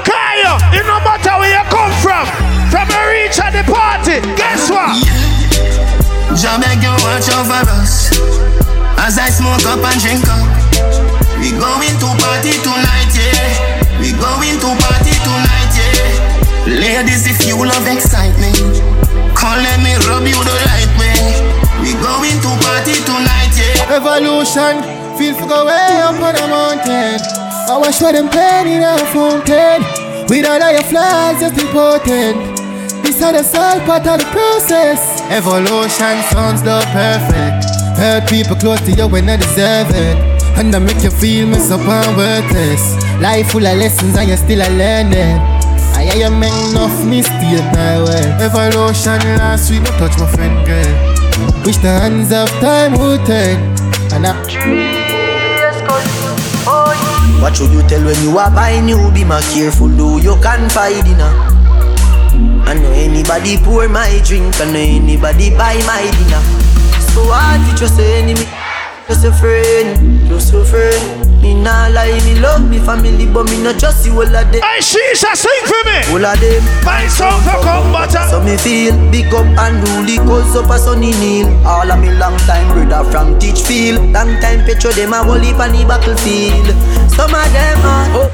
[0.03, 0.59] Kaya.
[0.76, 2.28] It no matter where you come from.
[2.67, 4.20] From the reach of the party.
[4.36, 4.99] Guess what?
[6.36, 8.11] Jamaica, watch over us.
[8.99, 10.43] As I smoke up and drink up.
[11.39, 14.03] We going to party tonight, yeah.
[14.03, 16.67] We going to party tonight, yeah.
[16.67, 18.59] Ladies, if you love excitement,
[19.39, 21.15] come let me rub you the right way.
[21.80, 23.95] We going to party tonight, yeah.
[23.95, 27.20] Evolution feel for go way up on a mountain.
[27.67, 29.84] I wash for them pain in a fountain.
[30.32, 32.55] With all of your flaws, just important.
[33.03, 35.20] This are the salt part of the process.
[35.28, 37.67] Evolution sounds the perfect.
[37.99, 40.15] Hurt people close to you when I deserve it.
[40.55, 42.95] And I make you feel up and worthless.
[43.20, 45.36] Life full of lessons and you're still a learning.
[45.99, 48.24] I hear you make enough mistake my way.
[48.39, 50.95] Evolution last week, no touch my friend girl.
[51.65, 53.59] Wish the hands of time would turn.
[54.13, 54.98] And I
[57.41, 59.11] What should you tell when you are buying new?
[59.11, 61.31] Be more careful, do you confide in her?
[61.31, 62.67] Uh.
[62.67, 66.43] I know anybody pour my drink, I know anybody buy my dinner.
[67.15, 68.45] So hard to just say enemy,
[69.07, 71.29] just a friend, just a friend.
[71.41, 74.61] Me nah lie, me love me family, but me not just see all of them.
[74.61, 75.97] Hey, she's a sing for me.
[76.11, 76.61] All of them.
[76.83, 78.29] Find some for combatant.
[78.29, 81.47] So me feel big up and rule cause up a sunny kneel.
[81.65, 84.11] All of me long time brother from Teachfield.
[84.11, 86.67] Long time petro them a heap on the battlefield.
[87.20, 88.32] Some of them are oh.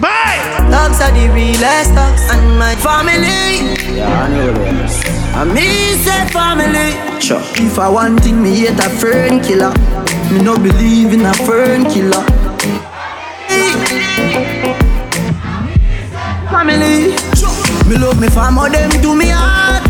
[0.00, 0.38] Bye.
[0.70, 3.74] Dogs are the realest dogs and my family.
[3.90, 5.04] Yeah, I know this.
[5.34, 6.94] And me say family.
[7.20, 7.42] Sure.
[7.58, 9.74] If I want thing, me hate a fern killer.
[10.30, 12.22] Me no believe in a fern killer.
[16.54, 17.18] Family.
[17.90, 19.89] Me love me family, them do me heart.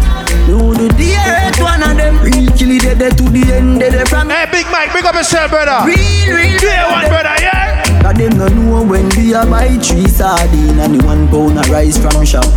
[0.51, 2.19] Do the hurt one of them.
[2.27, 4.31] Real kill it dead to the end, dead from.
[4.31, 5.87] Hey, Big Mike, big up yourself, brother.
[5.87, 6.59] Real, real.
[6.59, 8.03] Yeah, one brother, yeah.
[8.03, 11.63] Cause them no know when we a buy three sardine and the one pound a
[11.71, 12.51] rice from shop.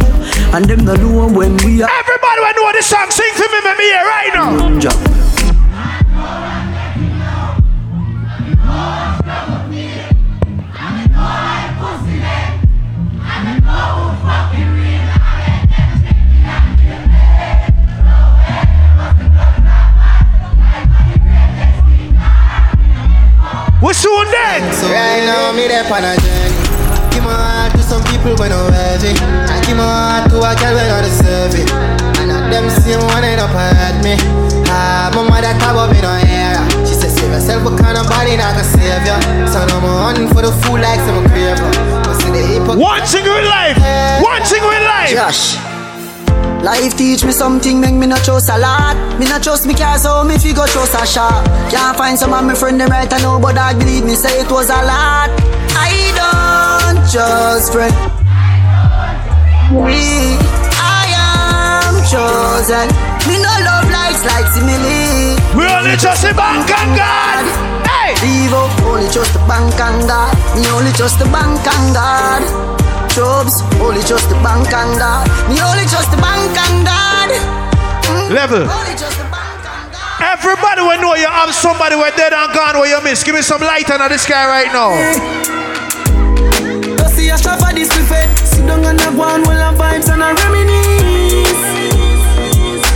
[0.57, 3.11] And them no know when we a Everybody will know this song.
[3.11, 4.79] Sing for me, me, here right now.
[4.79, 5.22] drop.
[23.83, 24.63] We're soon dead.
[24.79, 26.55] So right now, me there on a journey.
[27.11, 29.11] Give my heart to some people when I'm heavy.
[29.11, 31.67] I give my heart to a girl when I deserve it.
[32.23, 34.15] And at them same one end up hurt me.
[34.71, 35.51] Ah, my mother
[35.91, 36.55] me no hair.
[36.87, 39.19] She said, save yourself, what kind of body not a savior.
[39.51, 41.67] So I'm on for the like some craver.
[42.07, 42.79] But see the hypocrite.
[42.79, 43.75] One thing with life.
[44.23, 45.11] One thing with life.
[45.11, 45.72] Josh.
[46.63, 48.95] Life teach me something, make me not trust a lot.
[49.19, 51.43] Me not trust me car, so me fi go trust a shot.
[51.69, 54.39] Can't find some of my friend them right I know, but I believe me say
[54.39, 55.27] it was a lot.
[55.75, 57.91] I don't trust friend.
[59.75, 60.39] We,
[60.79, 62.87] I am chosen.
[63.27, 65.35] Me no love likes like simile.
[65.59, 67.43] We only trust the bank and God.
[67.91, 68.15] Hey!
[68.23, 70.31] Leave up, only trust the bank and God.
[70.55, 72.82] Me only trust the bank and God.
[73.13, 75.29] Jobs, only trust the bank and God.
[75.45, 77.29] Me only trust the bank and God.
[77.29, 78.33] Mm-hmm.
[78.33, 78.65] Level.
[80.17, 83.23] Everybody will know you have somebody where dead and gone where you miss.
[83.23, 84.97] Give me some light under the sky right now.
[86.97, 89.77] You see a shop for this fed Sit down and a go on while a
[89.77, 91.53] vibes and a reminisce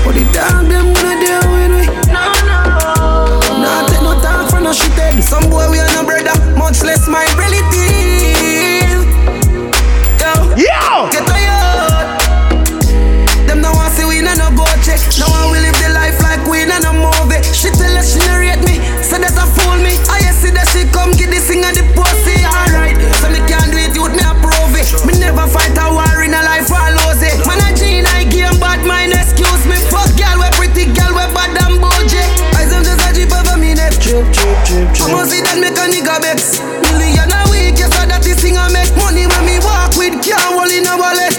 [0.02, 2.58] But the dog them gonna deal with we No, no
[3.62, 6.82] Nah take no talk for no shit head Some boy we are no brother Much
[6.82, 7.77] less my relative
[36.28, 36.60] vex
[37.00, 40.20] Million a week yes so that this thing I make Money when me walk with
[40.20, 41.32] can't hold in a wallet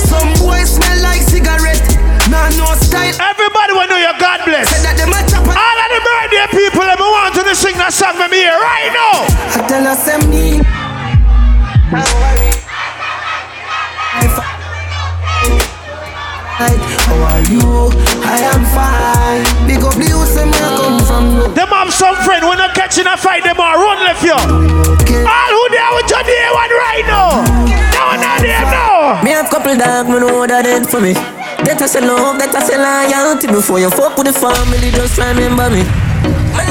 [0.00, 1.84] Some boys smell like cigarette
[2.32, 4.72] Nah no style Everybody know God bless.
[4.80, 8.16] That them a chop All of the birthday people that want to sing that song
[8.16, 9.26] for me here right now.
[9.52, 10.60] I tell us me
[16.54, 17.90] How are you?
[18.22, 19.42] I am fine.
[19.66, 21.24] Big up the youth, them where I come from.
[21.50, 24.38] Them have some friend when they catching a fight, them are run left you.
[24.38, 27.42] All who there with your day one right now.
[27.90, 29.18] Now now there now.
[29.26, 31.14] Me have couple dog, me know that dead for me.
[31.66, 33.48] That I say love, that I say loyalty.
[33.50, 35.82] Before you fuck with the family, just remember me.
[36.54, 36.62] I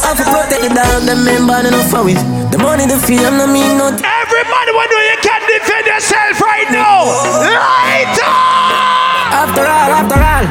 [0.00, 2.43] have to protect the dog, them member enough for it.
[2.54, 3.98] The money, the fame, no mean nothing.
[3.98, 7.02] Everybody will know you can defend yourself right now.
[7.50, 8.14] Right
[9.42, 10.46] After all, after all.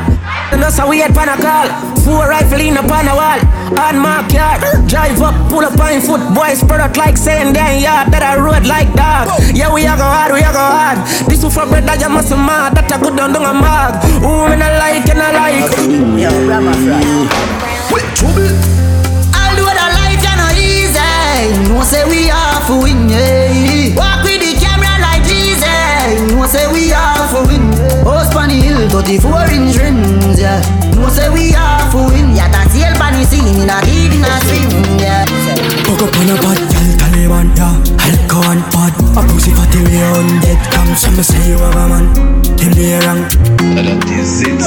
[0.52, 1.72] And that's how we had pan a call.
[2.04, 3.40] Four rifle in upon a wall.
[3.80, 4.60] On my car.
[4.84, 6.20] Drive up, pull up on foot.
[6.36, 8.12] Boys spread out like saying damn yard.
[8.12, 9.32] That I road like dog.
[9.56, 11.00] Yeah, we are go hard, we are go hard.
[11.32, 12.76] This one for bread that you must mad.
[12.76, 14.04] That I good down down a mag.
[14.20, 15.72] Who me not like and I like.
[16.20, 17.00] Yo, grandma fry
[17.96, 18.52] with trouble.
[19.32, 20.03] Although the
[21.04, 23.10] life you know no say we have to win.
[23.10, 23.96] Yeah.
[24.00, 27.66] Walk with the camera like Jesus, no say we have to win.
[28.08, 30.40] House on the hill, 34 inch rims.
[30.40, 30.64] Yeah.
[30.96, 32.32] No say we have to win.
[32.36, 34.72] Yeah, that's the on the scene, in a deep in a swing.
[35.00, 35.26] Yeah.
[35.84, 40.02] Fuck up on a bad girl, Taliban, yeah Alcohol and bad A pussy fatty way
[40.04, 42.14] on dead Come some say you have a man
[42.56, 43.22] Them they wrong
[43.76, 44.60] That is it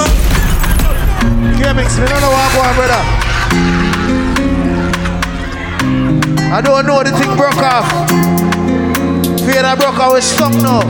[1.58, 4.25] K-Mix, me don't know what I'm going, brother
[6.52, 7.86] I don't know the thing broke off.
[9.44, 10.82] Fear that broke off, we stuck now.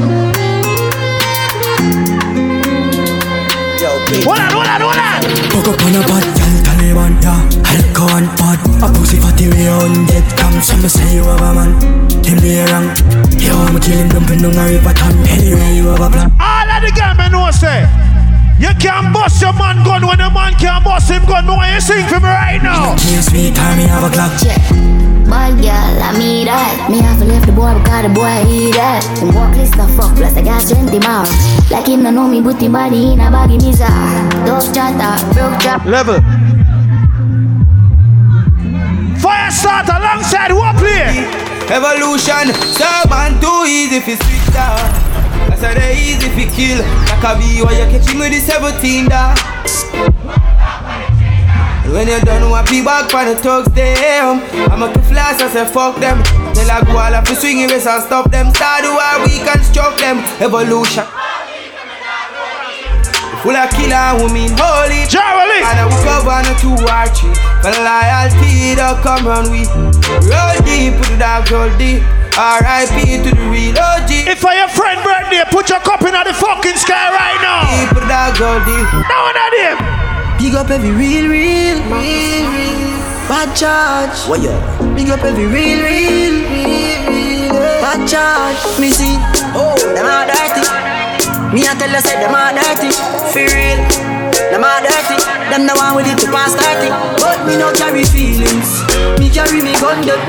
[4.23, 5.23] Hold on, hold on, hold on.
[5.51, 7.75] Fuck up on a bad girl, Taliban, yeah.
[7.75, 8.57] Alcohol and bad.
[8.77, 11.79] A pussy fatty way on dead Come some say you have a man
[12.21, 12.93] Them they wrong.
[13.41, 16.31] Yo, I'm killing them Pen down a river Tom Anyway, you have a plan.
[16.39, 17.89] All of the girl me know say
[18.61, 21.47] You can't bust your man gun when a man can't bust him gun.
[21.47, 22.93] No, you sing for me right now.
[23.09, 25.06] Yes, me time me have a clock.
[25.27, 26.87] Bad girl, I mean that.
[26.91, 29.03] Me have to left the boy because the boy he that.
[29.19, 31.03] Him walk list the fuck plus I got strength him.
[31.71, 33.91] Like him no know me, but him body in a baggy mizar.
[34.47, 35.83] Dove chatter, broke drop.
[35.85, 36.23] Level.
[39.19, 41.27] Fire start alongside who play?
[41.75, 44.79] Evolution, so man too easy fi switch down.
[45.51, 46.79] That's how eh, they easy fi kill.
[47.11, 50.46] Like a bee when you catch him with the 17 da.
[51.93, 55.49] When you done what be back for the thugs them I'm a to flash I
[55.49, 56.23] say fuck them.
[56.53, 58.51] Tell a go all up to swing your and stop them.
[58.55, 60.19] Start the war we can struck them.
[60.43, 61.07] Evolution.
[63.47, 67.07] Full of killer who mean holy Jeremy And I will cover on a two or
[67.15, 67.31] three
[67.63, 69.63] For loyalty don't come round we
[70.27, 72.03] Roll deep put the dog roll deep.
[72.35, 73.23] R.I.P.
[73.23, 76.75] to the real OG If I your friend birthday Put your cup in the fucking
[76.75, 77.71] sky right now.
[77.95, 78.89] Put the dog roll deep.
[79.07, 79.96] Now one of them
[80.39, 84.29] Big up every real, real, real, real Bad charge.
[84.29, 84.61] What yeah?
[84.95, 88.61] Big up every real, real, real, real Bad charge.
[88.79, 89.17] Me see.
[89.57, 90.61] Oh, them are dirty.
[91.57, 92.93] Me I tell you say them are dirty.
[93.33, 93.81] For real.
[94.53, 95.17] Them are dirty.
[95.49, 98.85] Them the one with it to pass 30 But me no carry feelings.
[99.17, 100.21] Me carry me gun them.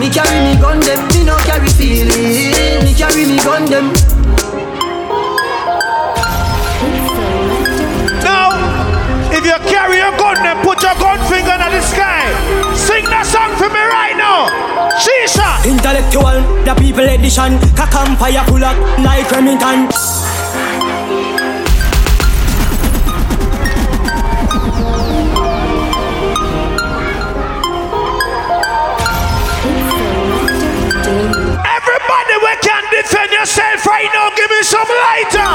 [0.00, 1.04] Me carry me gun them.
[1.12, 2.56] Me no carry feelings.
[2.80, 4.13] Me carry me gun them
[9.44, 12.32] if you carry your gun, then put your gun finger in the sky.
[12.74, 14.48] Sing that song for me right now.
[14.96, 15.60] Shisha.
[15.68, 17.60] Intellectual, the people edition.
[17.76, 19.92] Kakam fire pull up like Remington.
[31.68, 35.52] Everybody we can defend yourself right now, give me some lighter.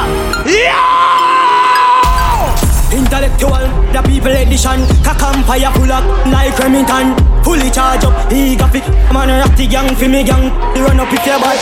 [3.40, 3.48] Yo!
[3.48, 4.80] Intellectual, the people edition.
[5.04, 7.16] Kakam fire pull up like Remington.
[7.44, 8.84] Fully charge up, he got it.
[9.14, 10.52] Man, rock the gang for me gang.
[10.76, 11.60] Run up with your bike.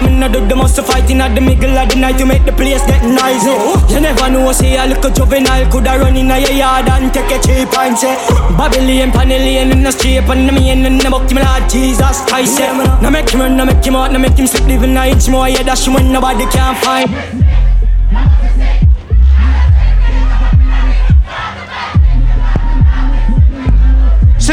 [0.00, 2.52] Me no do the most fighting at the middle of the night to make the
[2.52, 3.50] place get noisy.
[3.92, 7.40] You never know, say a little juvenile coulda run in your yard and take a
[7.40, 8.14] cheap and say
[8.58, 12.60] Babylon, Panellian in the street and the man in the book, me Lord Jesus Christ.
[13.00, 15.28] No make him run, no make him out, no make him slip living a inch
[15.28, 15.48] more.
[15.48, 17.55] Yeah, him when nobody can find.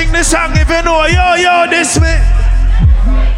[0.04, 1.06] Sing the song if you know.
[1.08, 2.12] Yo, yo, this me.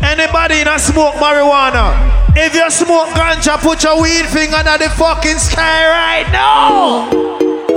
[0.02, 1.94] Anybody in a smoke marijuana?
[2.36, 7.06] If you smoke ganja, put your weed finger in the fucking sky right now.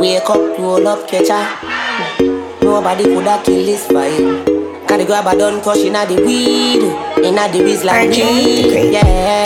[0.01, 2.25] Wake up, roll up, catch her.
[2.63, 4.25] Nobody coulda kill this fight.
[4.89, 6.81] Can the a done crush inna the weed,
[7.23, 8.91] inna the biz like me.
[8.91, 9.45] Yeah.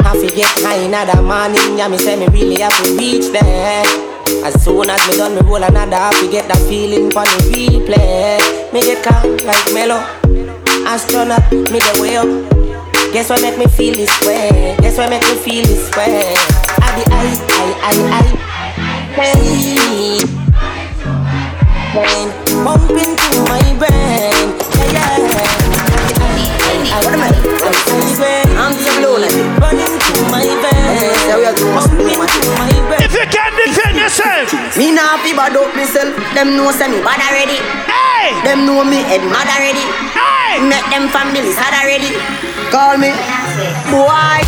[0.00, 4.11] I forget high inna the morning, yeah me say me really have to reach there.
[4.44, 8.42] As soon as me done me roll another, I forget that feeling for the replay.
[8.72, 10.02] Me get calm like mellow.
[10.82, 12.26] Astronaut, me the way up.
[13.14, 14.74] Guess what make me feel this way?
[14.82, 16.34] Guess what make me feel this way?
[16.34, 18.26] I be I, I, I, I.
[19.14, 20.18] Hey,
[21.94, 22.26] brain
[22.66, 24.58] pumping through my brain.
[24.90, 25.54] Yeah, yeah.
[26.98, 27.30] What am I?
[28.58, 29.22] I'm so blown.
[29.62, 31.62] Running through my veins.
[31.62, 32.71] Pumping through my
[34.02, 36.10] yourself, Me nah fi bad up myself.
[36.34, 37.58] Them know say me bad already.
[37.86, 38.34] Hey!
[38.42, 39.86] Them know me head mad already.
[40.10, 40.58] Hey!
[40.66, 42.10] Make them families sad already.
[42.74, 43.14] Call me
[43.94, 44.42] boy.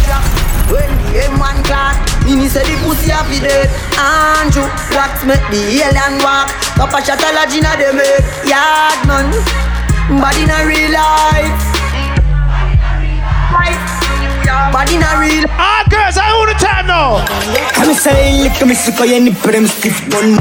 [0.74, 1.94] When the M1 class,
[2.26, 3.70] me me say the pussy happy dead.
[3.94, 6.50] Andrew, what make the alien walk?
[6.74, 8.26] Papa shot a lodge inna them head.
[8.42, 9.30] Yard man,
[10.18, 11.74] body in a real life.
[14.72, 15.44] Body not real.
[15.59, 17.22] Ah, girls, I own the time now.
[17.74, 20.38] I'm saying, look at me, so I ain't put him stiff bun.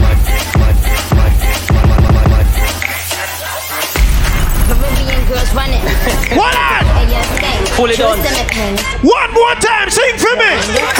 [6.33, 6.85] One on!
[7.73, 8.19] Fully done.
[9.01, 10.51] One more time, sing for me!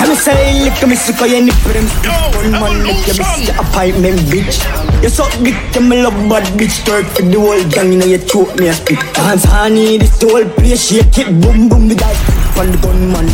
[0.01, 2.51] I'm saying, look at me, so I ain't put him stiff bun.
[2.51, 4.57] Man, look at me, see a pipe, man, bitch.
[5.03, 8.05] You suck dick, you me love bad bitch Turk for the whole gang, you know
[8.05, 11.89] you choke me a spit Dance honey, this the whole place Shake it, boom boom,
[11.89, 13.27] the guys from the gunman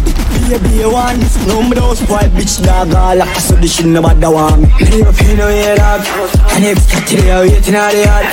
[0.48, 4.32] Baby, you want this number those white bitch dog all like a solution about the
[4.32, 6.02] one Many of you know you dog.
[6.56, 8.26] And if you today you're waiting at the yard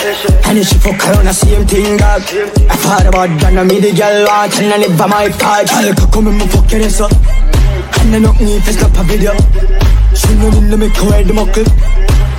[0.47, 2.23] And if you fuck around the same thing dog
[2.71, 5.85] I thought about that now me the girl want And I by my part Girl,
[5.91, 7.13] you come and fuck your ass up.
[8.01, 9.35] And I don't need to stop a video.
[10.15, 11.67] She know me to make her wear the muckle.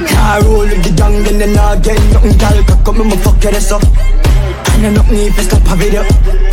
[0.07, 3.53] Car roll with the gang then I get nothing Girl, could come and fuck your
[3.53, 3.83] ass up.
[3.83, 6.46] And I don't need to stop a video.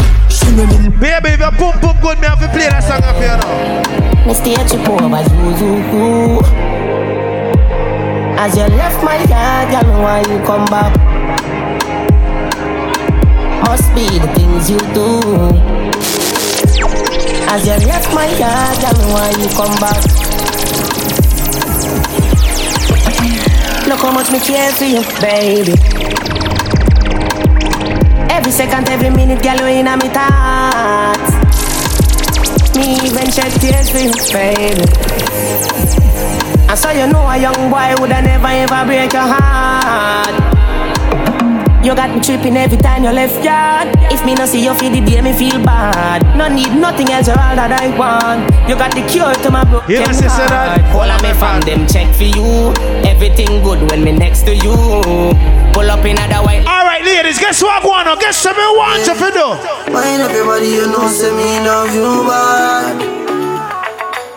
[1.00, 4.04] Baby, if you boom boom good, me have to play that song up here now.
[4.26, 6.40] Me stay chip over Zuzu
[8.38, 10.92] As you left my yard, girl, why you come back?
[13.64, 15.20] Must be the things you do
[17.52, 20.00] As you left my yard, girl, why you come back?
[23.86, 26.33] Look how much me care for you, baby
[28.44, 31.32] Every second, every minute, girl, you in my thoughts
[32.76, 34.84] Me even shed tears for you, baby
[36.68, 40.44] And so you know a young boy woulda never ever break your heart
[41.84, 43.94] you got me tripping every time you left yard.
[44.10, 46.22] If me no see you feel the day, me feel bad.
[46.34, 48.48] No need nothing else, you're all that I want.
[48.66, 50.80] You got the cure to my broken sister, heart.
[50.96, 52.72] All of me from them check for you.
[53.04, 54.72] Everything good when me next to you.
[55.76, 56.64] Pull up in other white.
[57.04, 58.18] All ladies, guess what I want?
[58.18, 59.48] Guess what me want you to do?
[59.92, 62.96] When everybody you know say me love you bad.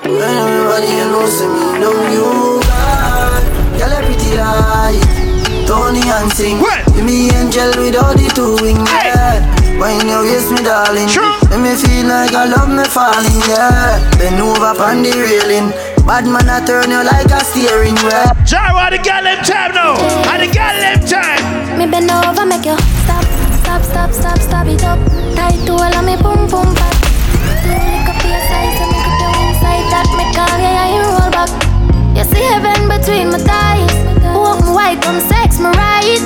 [0.03, 3.39] When everybody you know say me love you bad.
[3.79, 6.59] Girl you pretty Tony and sing.
[6.91, 9.39] Give me angel without the two wing yeah.
[9.79, 11.07] When you waist me darling.
[11.47, 13.95] Let me feel like I love me falling yeah.
[14.19, 15.71] Bend over on the railing.
[16.03, 18.35] Bad man I turn you like a steering wheel.
[18.43, 19.95] The girl them time now?
[20.35, 22.75] And the girl them time Me bend over, make you
[23.05, 23.23] stop,
[23.61, 24.97] stop, stop, stop, stop it up.
[25.37, 26.95] Tight to all of me boom boom back.
[27.61, 29.85] Do lick up your size, so make up your inside.
[29.93, 31.51] That me call yeah, yeah, you roll back.
[32.17, 33.93] You see heaven between my thighs.
[34.33, 36.17] Walk me white, come sex me right.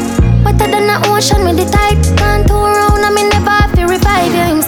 [0.45, 1.99] Wetter than the ocean with the tide.
[2.15, 4.63] Can't turn around, I me never have to you.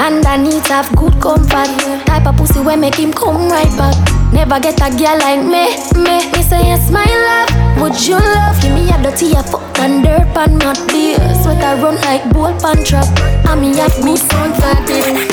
[0.00, 1.68] And I need have good comfort
[2.06, 3.94] Type of pussy where make him come right back
[4.32, 8.60] Never get a girl like me, me Me say yes my love, would you love
[8.60, 12.24] Give me a dirty a fuck and dirt pan not beer Sweat I run like
[12.32, 13.08] bull pan trap
[13.48, 14.80] And me have good comfort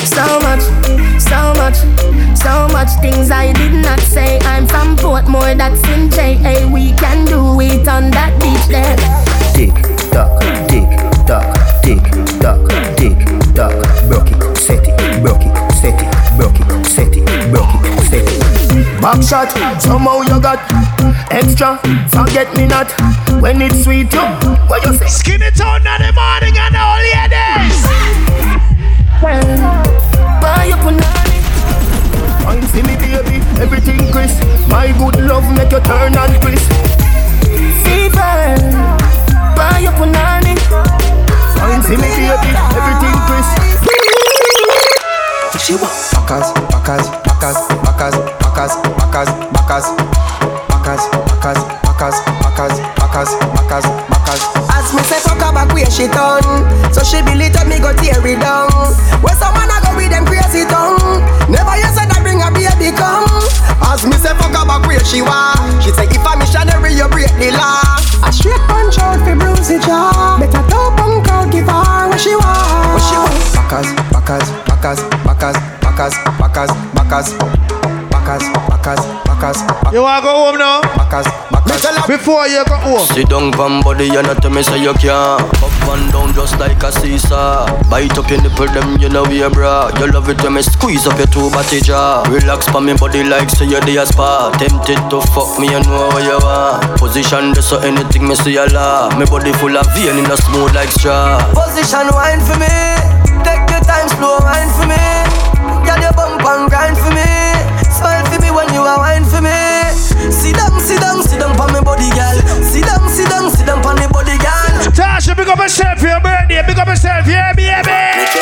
[0.02, 0.64] So much,
[1.20, 1.78] so much,
[2.36, 4.38] so much things I did not say.
[4.40, 6.66] I'm from Portmore, that's in JA.
[6.72, 8.96] We can do it on that beach there.
[9.54, 9.74] Tick
[10.10, 10.90] tock, tick
[11.26, 11.46] tock,
[11.82, 12.02] tick
[12.40, 13.18] tock, tick
[13.54, 13.76] tock.
[14.08, 17.96] Broke it, set it, broke it, set it, broke it, set it, broke it, set
[17.96, 17.97] it.
[19.00, 19.48] Back shot,
[19.80, 20.58] somehow you got
[21.30, 21.78] extra.
[22.10, 22.90] Forget me not
[23.40, 24.12] when it's sweet.
[24.12, 24.26] You,
[24.66, 25.06] what you say?
[25.06, 27.78] Skin it out in the morning and all ladies.
[30.42, 31.38] Buy up punani.
[32.42, 34.42] Fine, see me baby, everything crisp.
[34.68, 36.70] My good love make you turn and crisp.
[37.86, 38.58] Fever,
[39.54, 40.58] buy up punani.
[41.54, 43.54] Fine, see me baby, everything crisp.
[45.64, 45.92] She want
[46.28, 49.86] Backers, backers, backers, backers, backers, backers, backers,
[50.66, 54.42] backers, backers, backers, backers, backers, backers, backers.
[54.74, 56.42] As me say fuck her back where she done
[56.92, 58.70] So she it up, me go tear it down
[59.22, 62.90] Where someone a go with them crazy tongue Never you said that bring a baby
[62.98, 63.30] come
[63.86, 67.06] As me say fuck her back where she want She say if a missionary you
[67.06, 67.86] break the law
[68.26, 72.18] A straight punch out fi bruise the jaw Better top punk out give her what
[72.18, 77.34] she want What she want Backers, backers, backers, backers, backers, backers, backers,
[78.06, 79.58] backers, backers, backers.
[79.92, 80.80] You wanna go home now?
[80.94, 82.06] Backers, backers.
[82.06, 83.06] Before you go home.
[83.06, 86.58] Sit down pan body and not tell me say you can't Up and down just
[86.60, 87.66] like a seesaw.
[87.90, 89.90] Bite up your nipple them you know we bra.
[89.98, 92.22] You love it when me squeeze up your two body jaw.
[92.30, 94.54] Relax pa me body like say you the spa.
[94.54, 98.54] Tempted to fuck me you know what you want Position this so anything me see
[98.54, 101.42] a law Me body full of vein in a smooth like straw.
[101.58, 102.70] Position wine for me.
[103.42, 105.57] Take your time slow wine for me
[105.88, 107.24] Get your bump and grind for me.
[107.88, 109.56] Smile for me when you are wine for me.
[110.28, 112.36] Sit down, sit down, sit down on me body girl.
[112.60, 114.68] Sit down, sit down, sit down on me body girl.
[114.92, 116.60] Tasha, big up yourself for your birthday.
[116.60, 117.72] Big up yourself, yeah, baby.
[118.20, 118.36] Make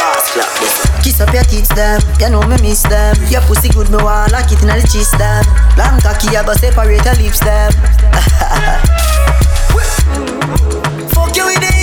[1.06, 3.14] Kiss up your tits them, you know me miss them.
[3.30, 5.46] Your pussy good, me want lock it in the cheese them.
[5.78, 7.70] Long cocky, I go separate your lips them.
[11.14, 11.75] Fuck you with the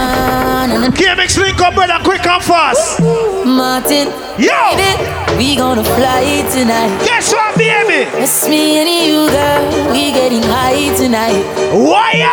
[0.66, 0.88] na na.
[0.90, 3.00] KMX link up, brother, quick and fast.
[3.46, 4.08] Martin,
[4.42, 4.58] Yo!
[4.82, 5.06] baby,
[5.38, 6.90] we gonna fly tonight.
[7.06, 8.10] Guess what, baby?
[8.18, 9.92] It's me and you, girl.
[9.94, 11.44] We getting high tonight.
[11.74, 12.26] Why?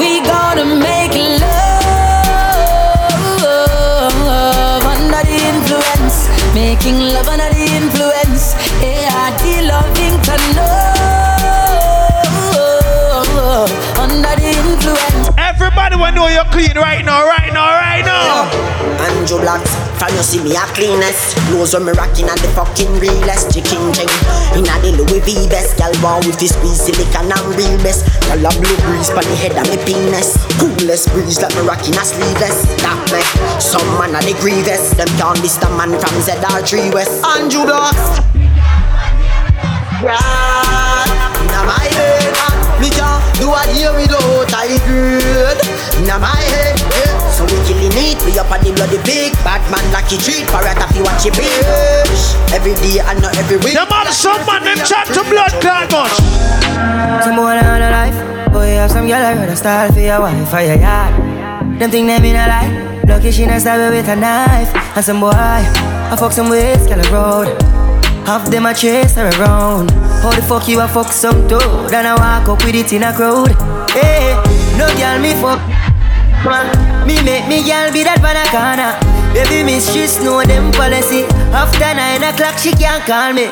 [0.00, 1.07] We gonna make
[6.88, 8.54] Making love under the influence.
[8.80, 10.86] Yeah, the loving to know
[14.00, 15.17] under the influence.
[16.18, 18.50] Know you're clean right now, right now, right now.
[19.06, 19.70] Andrew Blacks,
[20.02, 21.38] from you see me a cleanest?
[21.46, 24.10] Clothes when me rocking and the fucking realest Chicken king,
[24.58, 28.34] inna the Louis V best Girl want with this squeeze silicon and real best Girl
[28.34, 30.34] a blue breeze pon the head of me penis.
[30.58, 32.66] Coolest breeze like me rocking a sleeveless.
[32.82, 33.22] That me,
[33.62, 34.90] some man a the grievous.
[34.98, 37.22] Them can't miss the man from ZR3 West.
[37.22, 38.18] Andrew Blacks
[40.02, 40.18] Yeah,
[41.46, 42.17] inna my head
[43.38, 45.58] Me can't do a year without I good
[46.02, 47.30] Inna my head yeah.
[47.30, 50.74] So we killing it, we up on the bloody big Bad man lucky treat, parrot
[50.74, 54.64] if you watch it bitch Every day and not every week Them all some man,
[54.64, 56.16] them chat to blood clot much.
[57.22, 58.52] Some boy on a life.
[58.52, 61.14] Boy, have some girl I rather style for your wife or your yard.
[61.78, 63.02] Them think them in a lie.
[63.06, 64.74] Lucky she not stab me with a knife.
[64.96, 67.77] And some boy, I fuck some ways, girl a road.
[68.28, 69.90] Half them a chase her around.
[70.20, 71.90] How the fuck you a fuck some toad?
[71.94, 73.56] And I walk up with it in a crowd.
[73.90, 74.36] Hey,
[74.76, 75.58] no girl me fuck.
[76.44, 76.68] Man,
[77.06, 79.00] me make me girl be that banana.
[79.32, 81.24] Baby miss she know them policy.
[81.56, 83.48] After nine o'clock she can't call me.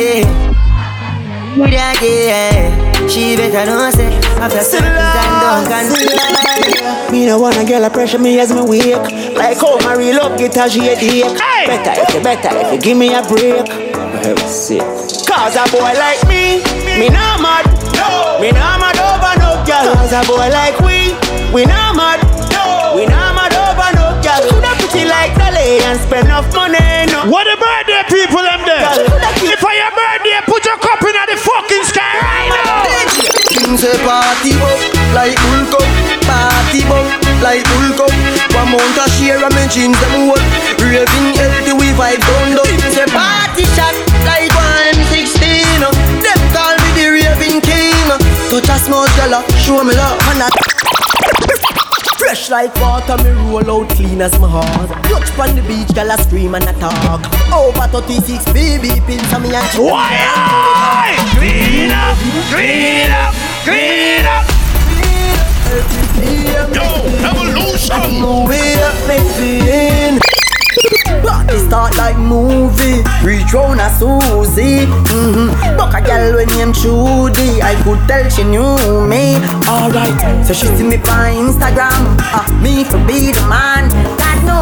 [0.00, 0.24] Yeah.
[1.68, 2.73] Yeah, yeah.
[3.08, 8.18] She better know say after certain time don't can Me no wanna girl a pressure
[8.18, 8.96] me as me wake.
[9.34, 10.98] Like how my real up get a shade
[11.66, 13.66] Better if you better if you give me a break.
[15.26, 16.62] Cause a boy like me,
[16.98, 17.66] me not mad.
[17.94, 18.40] No.
[18.40, 19.94] Me not mad over no girl.
[19.94, 21.12] Cause a boy like we,
[21.52, 22.20] we not mad.
[22.50, 22.96] No.
[22.96, 24.42] We not mad over no girl.
[24.50, 25.04] Coulda pretty.
[25.04, 26.78] Like Dolly and spend enough money
[27.12, 27.30] no.
[27.30, 29.13] What about the people them there?
[33.74, 34.80] Say party up
[35.12, 35.84] like bull cup
[36.24, 37.04] Party up
[37.42, 38.14] like bull cup
[38.54, 40.38] One month a share and me jeans them whole
[40.78, 43.92] Raving healthy we vibe down up Things say party shot
[44.24, 45.82] like one M16
[46.22, 48.08] Them call me the raving king
[48.48, 50.73] Touch a small girl show me love and that
[52.34, 54.90] Fresh like water, me roll out clean as my heart.
[55.04, 57.22] Touch on the beach, girl a scream and a talk.
[57.54, 61.14] Over 36 baby pins on me and she Why?
[61.38, 62.18] Clean up,
[62.50, 64.50] clean up, clean up.
[66.74, 68.20] Yo, evolution.
[68.20, 70.33] Movie up, make
[71.24, 73.00] Party start like movie.
[73.24, 74.84] Reach round a Susie.
[74.84, 75.76] Mm-hmm.
[75.76, 78.76] Buck a girl when named Trudy I could tell she knew
[79.08, 79.40] me.
[79.64, 82.16] Alright, so she see me on Instagram.
[82.36, 83.88] Uh, Me for be the man
[84.20, 84.60] God no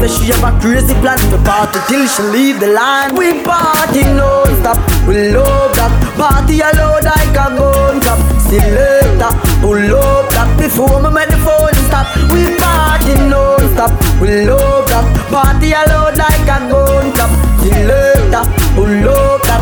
[0.00, 3.16] So she have a crazy plan to party till she leave the land.
[3.16, 5.92] We party non-stop We love that.
[6.18, 11.74] Party alone like a gun cap Selector Pull up that Before me make the phone
[11.84, 17.28] stop We party non-stop We love that Party alone like a gun cap
[17.60, 18.44] Selector
[18.74, 19.60] Pull up that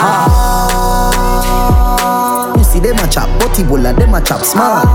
[0.00, 1.24] Ah,
[2.56, 4.86] you see them a chop, body bola, them a chop smart.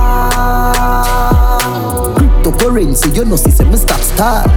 [2.16, 4.48] Cryptocurrency, you know, see, say me stop start.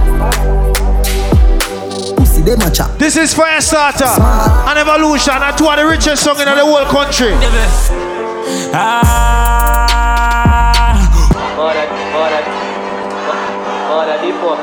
[2.15, 2.97] Pussy, them a chop.
[2.97, 6.85] This is Fire Starter and Evolution and two of the richest song in the whole
[6.85, 7.35] country.
[8.73, 9.17] Ah.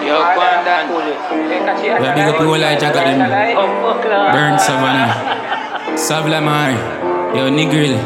[0.05, 0.85] Yo, Kwandan.
[0.93, 3.19] We big up the whole like Jack them.
[4.33, 5.13] Burn Savannah.
[5.97, 6.73] Savlamar.
[7.37, 7.99] Yo, Negril.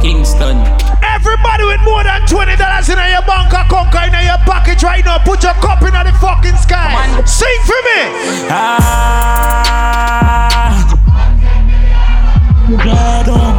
[0.00, 0.58] Kingston.
[1.02, 5.18] Everybody with more than twenty dollars in your bank account, in your pocket right now,
[5.18, 7.22] put your cup in the fucking sky.
[7.24, 8.00] Sing for me.
[8.50, 9.14] Ah.
[12.66, 13.53] Hey!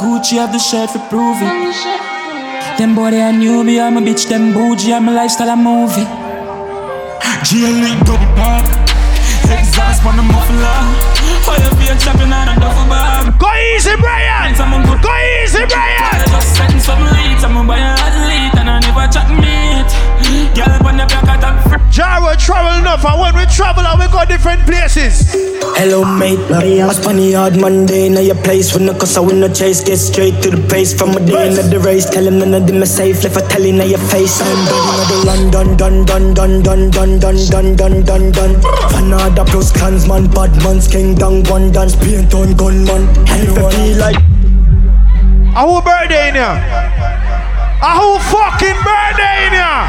[0.00, 1.48] Gucci have the shirt for prove it.
[2.78, 6.04] Them boy they a newbie, I'm a bitch, them bougie, I'm a lifestyle, a movie.
[7.46, 8.66] GLE double park.
[9.46, 10.82] Exhaust on the muffler.
[11.46, 13.38] Fire fear chopping on a duffel bag.
[13.38, 14.52] Go easy, Brian.
[14.56, 16.02] Go easy, Brian.
[16.02, 17.44] I just setting some leads.
[17.44, 18.55] I'm a buy a athlete and I
[18.86, 19.90] never chat meat.
[20.54, 21.80] Girl, on the back of top.
[21.90, 25.32] Jaro travel enough, and when we travel, and we go different places.
[25.76, 26.38] Hello, mate.
[26.50, 28.08] I spun the hard Monday.
[28.08, 29.82] Now your place with no cause I win no chase.
[29.82, 32.08] Get straight to the pace from a day into the race.
[32.08, 33.22] Tell him none of them are safe.
[33.24, 34.40] Left a telling now your face.
[34.40, 38.54] I'm done with the London, done, done, done, done, done, done, done, done, done, done.
[38.92, 43.08] Fanada plus clansman, bad man's king, down one dance, paint on gunman.
[43.28, 44.16] And if I feel like.
[45.56, 47.25] A who birthday in here?
[47.82, 49.84] A who fucking birthday in here?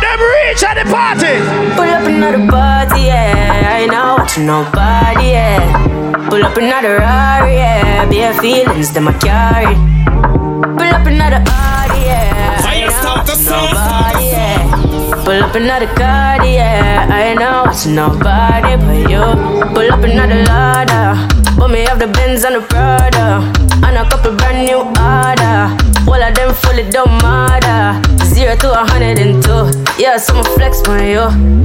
[0.00, 1.36] Them reach at the party.
[1.76, 3.80] Pull up another party, yeah.
[3.80, 5.60] I know watch nobody, yeah.
[6.30, 8.08] Pull up another Rari, yeah.
[8.08, 9.74] Bare feelings, them I carry.
[10.76, 12.64] Pull up another party, yeah.
[12.64, 15.22] I know watch nobody, yeah.
[15.24, 17.08] Pull up another card, yeah.
[17.10, 19.20] I know it's nobody but you.
[19.74, 21.28] Pull up another ladder.
[21.58, 23.44] But me have the Benz and the Prada.
[23.84, 25.85] And a couple brand new order.
[26.06, 28.00] All of them fully don't matter.
[28.24, 29.70] Zero to a hundred and two.
[29.98, 31.20] Yeah, so I'ma flex on you.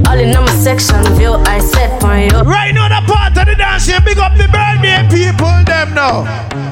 [0.08, 2.38] All in on my section view, I set on you.
[2.42, 6.24] Right now, the part of the dance, here, big up the birthday people, them now.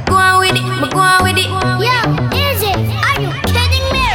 [0.07, 1.47] Go on with it, but go on with it.
[1.47, 1.95] Yo,
[2.35, 2.73] easy.
[2.75, 4.09] Are you kidding me?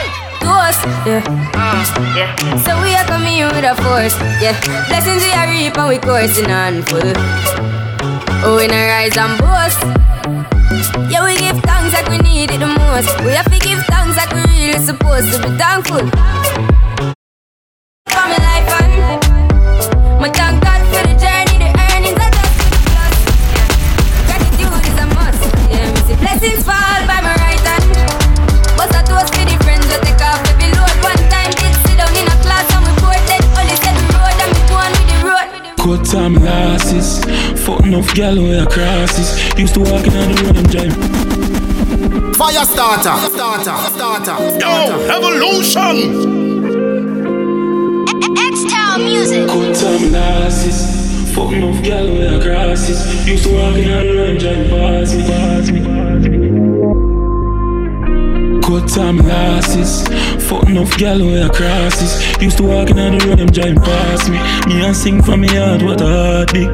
[0.44, 1.24] Ghost, yeah.
[1.56, 1.82] Ah,
[2.18, 2.36] yeah.
[2.66, 4.58] So we are coming in with a force, yeah.
[4.90, 7.14] Blessings we are reap and we coursing on full.
[8.44, 10.55] Oh, we not rise and boast.
[11.10, 13.10] Yeah, we give thanks like we need it the most.
[13.24, 16.04] We have to give thanks like we really supposed to be thankful.
[18.14, 18.94] For my life and
[20.20, 22.44] my thank God for the journey, the earnings for the.
[24.28, 25.44] Gratitude is a must.
[25.72, 26.85] Yeah, blessings fall
[35.86, 37.24] Cut time losses.
[37.64, 39.38] Fuck enough gal where I crosses.
[39.56, 40.96] Used to walk in on the road and drive.
[42.36, 43.16] Fire starter.
[43.30, 43.78] Starter.
[43.94, 44.38] Starter.
[44.58, 44.74] Yo,
[45.16, 45.96] evolution.
[48.36, 49.48] X-Town music.
[49.48, 50.78] Cut time losses.
[51.36, 53.28] Fuck enough gal where I crosses.
[53.28, 55.24] Used to walk in on the road and drive past me.
[55.24, 55.80] Past me.
[55.82, 55.95] Past me.
[58.76, 60.04] Cut time losses.
[60.50, 62.12] Fuck enough gal where I crosses.
[62.42, 64.38] Used to walk in the road and drive past me.
[64.68, 66.68] Me and sing from me heart what a heartbeat.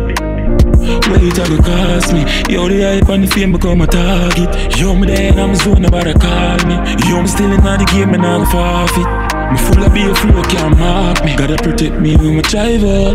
[1.14, 2.26] Wait, I go cost me.
[2.50, 4.50] Yo, the hype and the fame become a target.
[4.80, 6.74] Yo, me there I'm zone, nobody call me.
[7.06, 9.06] Yo, me still in the game and I'm forfeit.
[9.52, 11.36] Me full of beer flow, can't mark me.
[11.38, 13.14] Gotta protect me with my driver.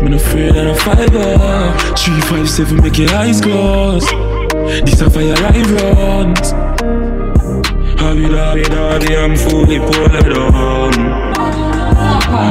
[0.00, 1.94] Me no afraid of a fiver.
[1.94, 4.08] Three, five, seven, make your eyes close.
[4.80, 6.67] This a fire live runs.
[8.08, 10.96] Have it, have it, have it, I'm fully pulled down.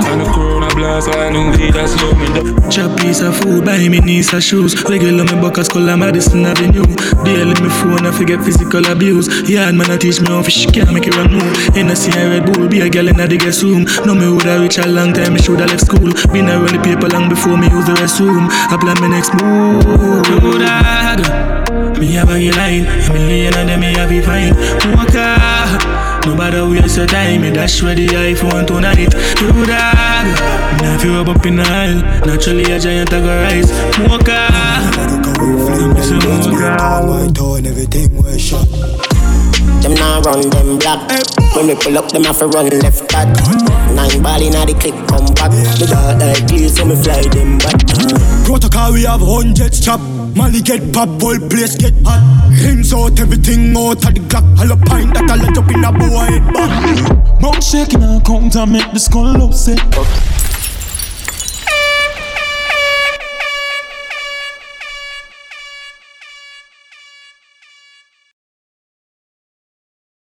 [0.06, 2.70] And the corona blast, I know we that slow me down.
[2.70, 4.78] Chop piece of food, buy me niece of shoes.
[4.88, 6.86] Regular me buckets, color Madison Avenue.
[7.26, 9.50] Daily me phone, I forget physical abuse.
[9.50, 11.76] Yard man, I teach me how fish can't make it run move.
[11.76, 13.90] In a see a Red Bull, be a girl in a the guest room.
[14.06, 16.14] Know me woulda reach a long time, me shoulda left school.
[16.30, 18.46] Been around the paper long before me use the restroom.
[18.46, 19.82] I plan my next move.
[20.38, 21.67] Do that.
[22.00, 24.54] Me have a line, a million of them me have it fine.
[24.94, 25.98] Walker.
[26.28, 29.10] Nobody waste your time, me dash with the iPhone tonight.
[29.40, 30.78] Do that.
[30.82, 33.72] Now if you rub up in the aisle, naturally a giant I go rise.
[34.06, 34.48] Mocha.
[35.96, 36.78] Miss a mocha.
[37.08, 38.68] My toe and everything was shot.
[39.82, 41.10] Them now run them black.
[41.56, 43.28] When we pull up, them have to run left back.
[43.96, 45.52] Nine ball inna the click, come back.
[45.80, 47.88] Me got like this, so me fly them back.
[48.46, 50.02] Protocol, we have hundreds chop.
[50.38, 52.22] Molly get pop, whole place get hot.
[52.62, 54.46] Rims out, everything out of the clock.
[54.60, 57.42] All a pint that I let up in a boy head back.
[57.42, 59.82] Mouth shaking and count and make the skull upset.